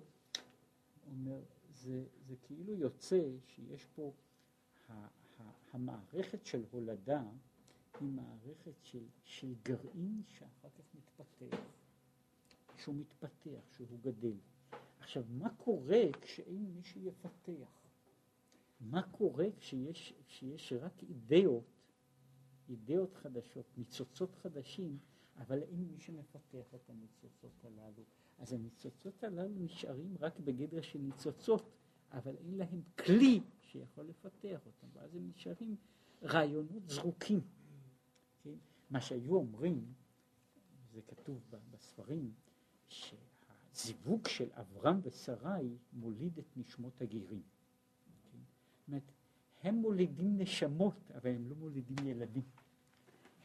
[1.11, 1.39] אומר,
[1.73, 4.11] זה, זה כאילו יוצא שיש פה,
[5.71, 7.23] המערכת של הולדה
[7.99, 11.57] היא מערכת של, של גרעין שאחר כך מתפתח,
[12.77, 14.37] שהוא מתפתח, שהוא גדל.
[14.99, 17.87] עכשיו, מה קורה כשאין מי שיפתח?
[18.81, 21.76] מה קורה כשיש, כשיש רק אידאות
[22.69, 24.99] אידאות חדשות, ניצוצות חדשים,
[25.37, 28.03] אבל אין מי שמפתח את הניצוצות הללו.
[28.37, 31.69] אז הניצוצות הללו נשארים רק בגדר של ניצוצות,
[32.11, 35.75] אבל אין להם כלי שיכול לפתח אותם, ואז הם נשארים
[36.23, 37.41] רעיונות זרוקים.
[38.43, 38.55] כן?
[38.89, 39.93] מה שהיו אומרים,
[40.93, 41.41] זה כתוב
[41.71, 42.31] בספרים,
[42.87, 47.41] שהזיווג של אברהם ושרי מוליד את נשמות הגרים.
[48.31, 48.37] כן?
[48.77, 49.11] זאת אומרת,
[49.63, 52.43] הם מולידים נשמות, אבל הם לא מולידים ילדים.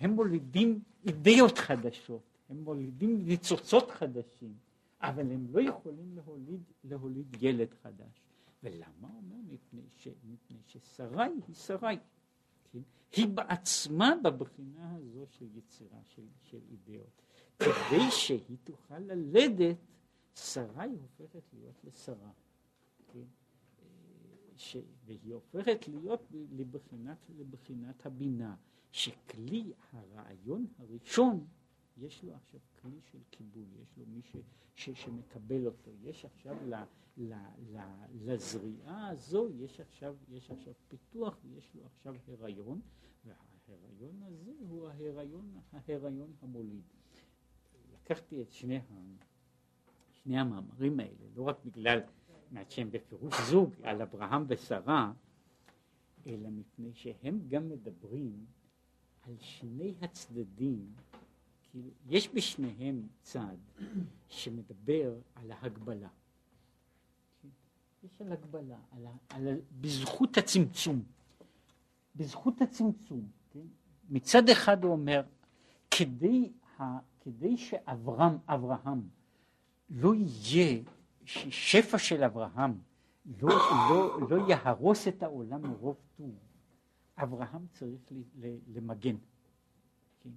[0.00, 4.54] הם מולידים אידאות חדשות, הם מולידים ניצוצות חדשים,
[5.00, 8.20] אבל הם לא יכולים להוליד, להוליד ילד חדש.
[8.62, 9.36] ולמה אומר?
[9.48, 11.96] מפני, ש, מפני ששרי היא שרי.
[12.72, 12.78] כן?
[13.16, 17.22] היא בעצמה בבחינה הזו של יצירה של, של אידאות.
[17.58, 19.76] כדי שהיא תוכל ללדת,
[20.34, 22.30] שרי הופכת להיות לשרה.
[23.12, 23.41] כן?
[24.62, 24.76] ש...
[25.04, 28.56] והיא הופכת להיות לבחינת, לבחינת הבינה,
[28.92, 31.46] שכלי הרעיון הראשון,
[31.96, 34.36] יש לו עכשיו כלי של קיבול, יש לו מי ש...
[34.74, 34.90] ש...
[34.90, 36.74] שמקבל אותו, יש עכשיו ל...
[37.16, 37.34] ל...
[37.72, 37.78] ל...
[38.14, 42.80] לזריעה הזו, יש עכשיו, יש עכשיו פיתוח ויש לו עכשיו הריון,
[43.24, 46.84] וההריון הזה הוא ההריון, ההריון המוליד.
[47.94, 48.82] לקחתי את שני, ה...
[50.12, 52.00] שני המאמרים האלה, לא רק בגלל
[52.52, 55.12] מעט שהם בפירוש זוג על אברהם ושרה,
[56.26, 58.46] אלא מפני שהם גם מדברים
[59.22, 60.92] על שני הצדדים,
[61.70, 63.56] כאילו יש בשניהם צד
[64.28, 66.08] שמדבר על ההגבלה.
[68.04, 71.02] יש על הגבלה, על, על, בזכות הצמצום.
[72.16, 73.66] בזכות הצמצום, כן?
[74.10, 75.22] מצד אחד הוא אומר,
[75.90, 76.82] כדי, ה,
[77.20, 79.08] כדי שאברהם, אברהם,
[79.90, 80.82] לא יהיה,
[81.24, 82.78] שפע של אברהם
[83.40, 83.48] לא,
[83.90, 86.34] לא, לא יהרוס את העולם מרוב טוב,
[87.16, 88.00] אברהם צריך
[88.74, 89.16] למגן.
[90.20, 90.30] כן?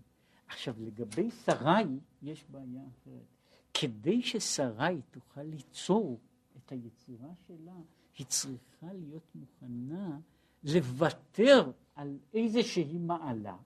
[0.48, 3.26] עכשיו לגבי שרי יש בעיה אחרת.
[3.74, 6.20] כדי ששרי תוכל ליצור
[6.58, 7.76] את היצירה שלה,
[8.18, 10.20] היא צריכה להיות מוכנה
[10.64, 13.58] לוותר על איזושהי מעלה,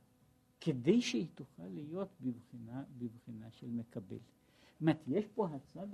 [0.62, 4.18] כדי שהיא תוכל להיות בבחינה, בבחינה של מקבל.
[4.82, 5.88] אומרת, יש פה הצד,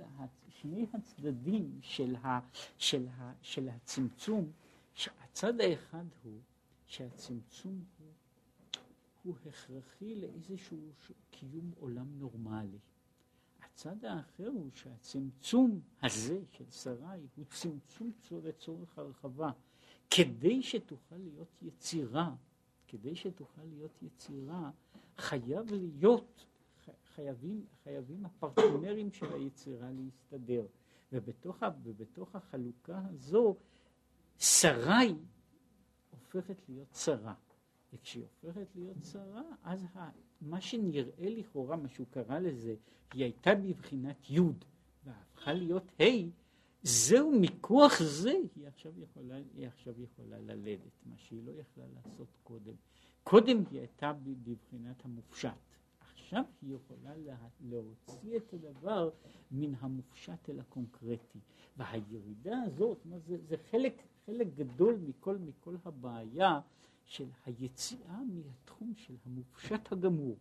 [0.48, 2.40] שני הצדדים של, ה,
[2.78, 4.52] של, ה, של הצמצום,
[4.94, 6.40] שהצד האחד הוא
[6.86, 8.08] שהצמצום הוא,
[9.22, 10.78] הוא הכרחי לאיזשהו
[11.30, 12.78] קיום עולם נורמלי.
[13.62, 18.12] הצד האחר הוא שהצמצום הזה של שרי הוא צמצום
[18.44, 19.50] לצורך הרחבה.
[20.10, 22.34] כדי שתוכל להיות יצירה,
[22.88, 24.70] כדי שתוכל להיות יצירה,
[25.18, 26.46] חייב להיות,
[27.16, 30.66] חייבים, חייבים הפרטנרים של היצירה להסתדר.
[31.12, 33.56] ובתוך, ובתוך החלוקה הזו,
[34.38, 35.14] שרי
[36.10, 37.34] הופכת להיות צרה.
[37.92, 39.86] וכשהיא הופכת להיות צרה, אז
[40.40, 42.74] מה שנראה לכאורה, מה שהוא קרא לזה,
[43.12, 44.40] היא הייתה בבחינת י'
[45.04, 46.04] והפכה להיות ה',
[46.82, 52.28] זהו, מכוח זה היא עכשיו יכולה, היא עכשיו יכולה ללדת, מה שהיא לא יכלה לעשות
[52.42, 52.74] קודם.
[53.24, 55.50] קודם היא הייתה בבחינת המופשט,
[56.26, 59.10] עכשיו היא יכולה לה, להוציא את הדבר
[59.50, 61.38] מן המופשט אל הקונקרטי.
[61.76, 66.60] והירידה הזאת, זה, זה חלק, חלק גדול מכל, מכל הבעיה
[67.04, 70.36] של היציאה מהתחום של המופשט הגמור,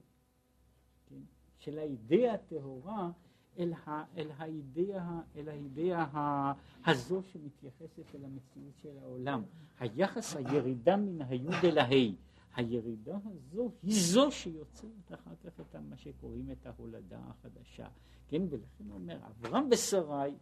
[1.05, 1.21] כן?
[1.59, 3.11] של האידאה הטהורה
[3.59, 6.53] אל, ה, אל, האידאה, אל האידאה
[6.86, 9.43] הזו שמתייחסת אל המציאות של העולם.
[9.79, 12.15] היחס, הירידה מן היוד אל ההי,
[12.55, 17.87] הירידה הזו היא זו שיוצרת אחר כך את מה שקוראים את ההולדה החדשה.
[18.27, 20.35] כן, ולכן אומר, אברהם ושרי,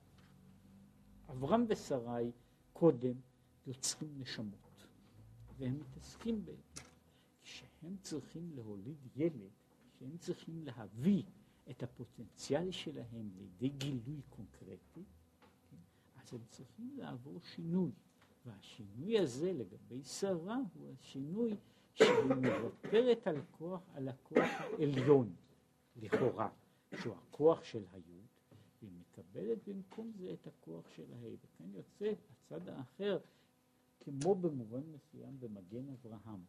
[1.30, 2.32] אברהם ושרי
[2.74, 3.14] קודם
[3.68, 4.88] יוצרים נשמות,
[5.58, 6.52] והם מתעסקים ב...
[7.44, 9.52] כשהם צריכים להוליד ילד,
[9.96, 11.24] כשהם צריכים להביא
[11.70, 15.04] את הפוטנציאל שלהם לידי גילוי קונקרטי,
[15.70, 15.78] כן?
[16.22, 17.92] אז הם צריכים לעבור שינוי.
[18.46, 21.56] והשינוי הזה לגבי שרה הוא השינוי
[21.94, 25.34] שהיא מוותרת על כוח, על הכוח העליון,
[26.02, 26.50] לכאורה,
[27.02, 28.26] שהוא הכוח של היוד,
[28.82, 33.20] והיא מקבלת במקום זה את הכוח של הה', וכאן יוצא הצד האחר,
[34.00, 36.44] כמו במובן מסוים במגן אברהם.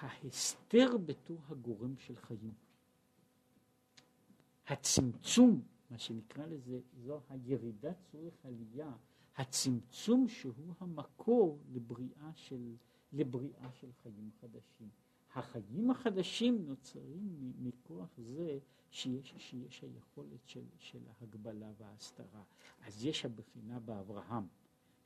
[0.00, 2.54] ההסתר בתור הגורם של חיים.
[4.66, 8.92] הצמצום, מה שנקרא לזה, זו הירידת צורך עלייה,
[9.36, 12.74] הצמצום שהוא המקור לבריאה של,
[13.12, 14.88] לבריאה של חיים חדשים.
[15.34, 18.58] החיים החדשים נוצרים מכוח זה
[18.90, 22.42] שיש, שיש היכולת של, של ההגבלה וההסתרה.
[22.86, 24.46] אז יש הבחינה באברהם,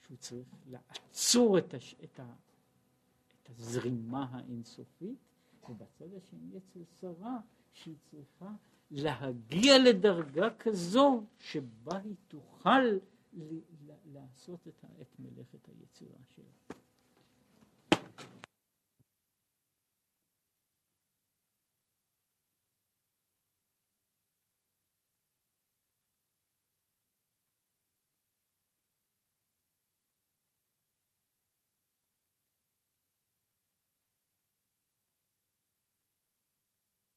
[0.01, 2.35] שהוא צריך לעצור את, הש, את, ה,
[3.43, 5.19] את הזרימה האינסופית,
[5.69, 7.39] ובצד השני אצל שרה,
[7.73, 8.53] שהיא צריכה
[8.91, 12.83] להגיע לדרגה כזו שבה היא תוכל
[14.13, 16.77] לעשות את, את מלאכת היצירה שלה.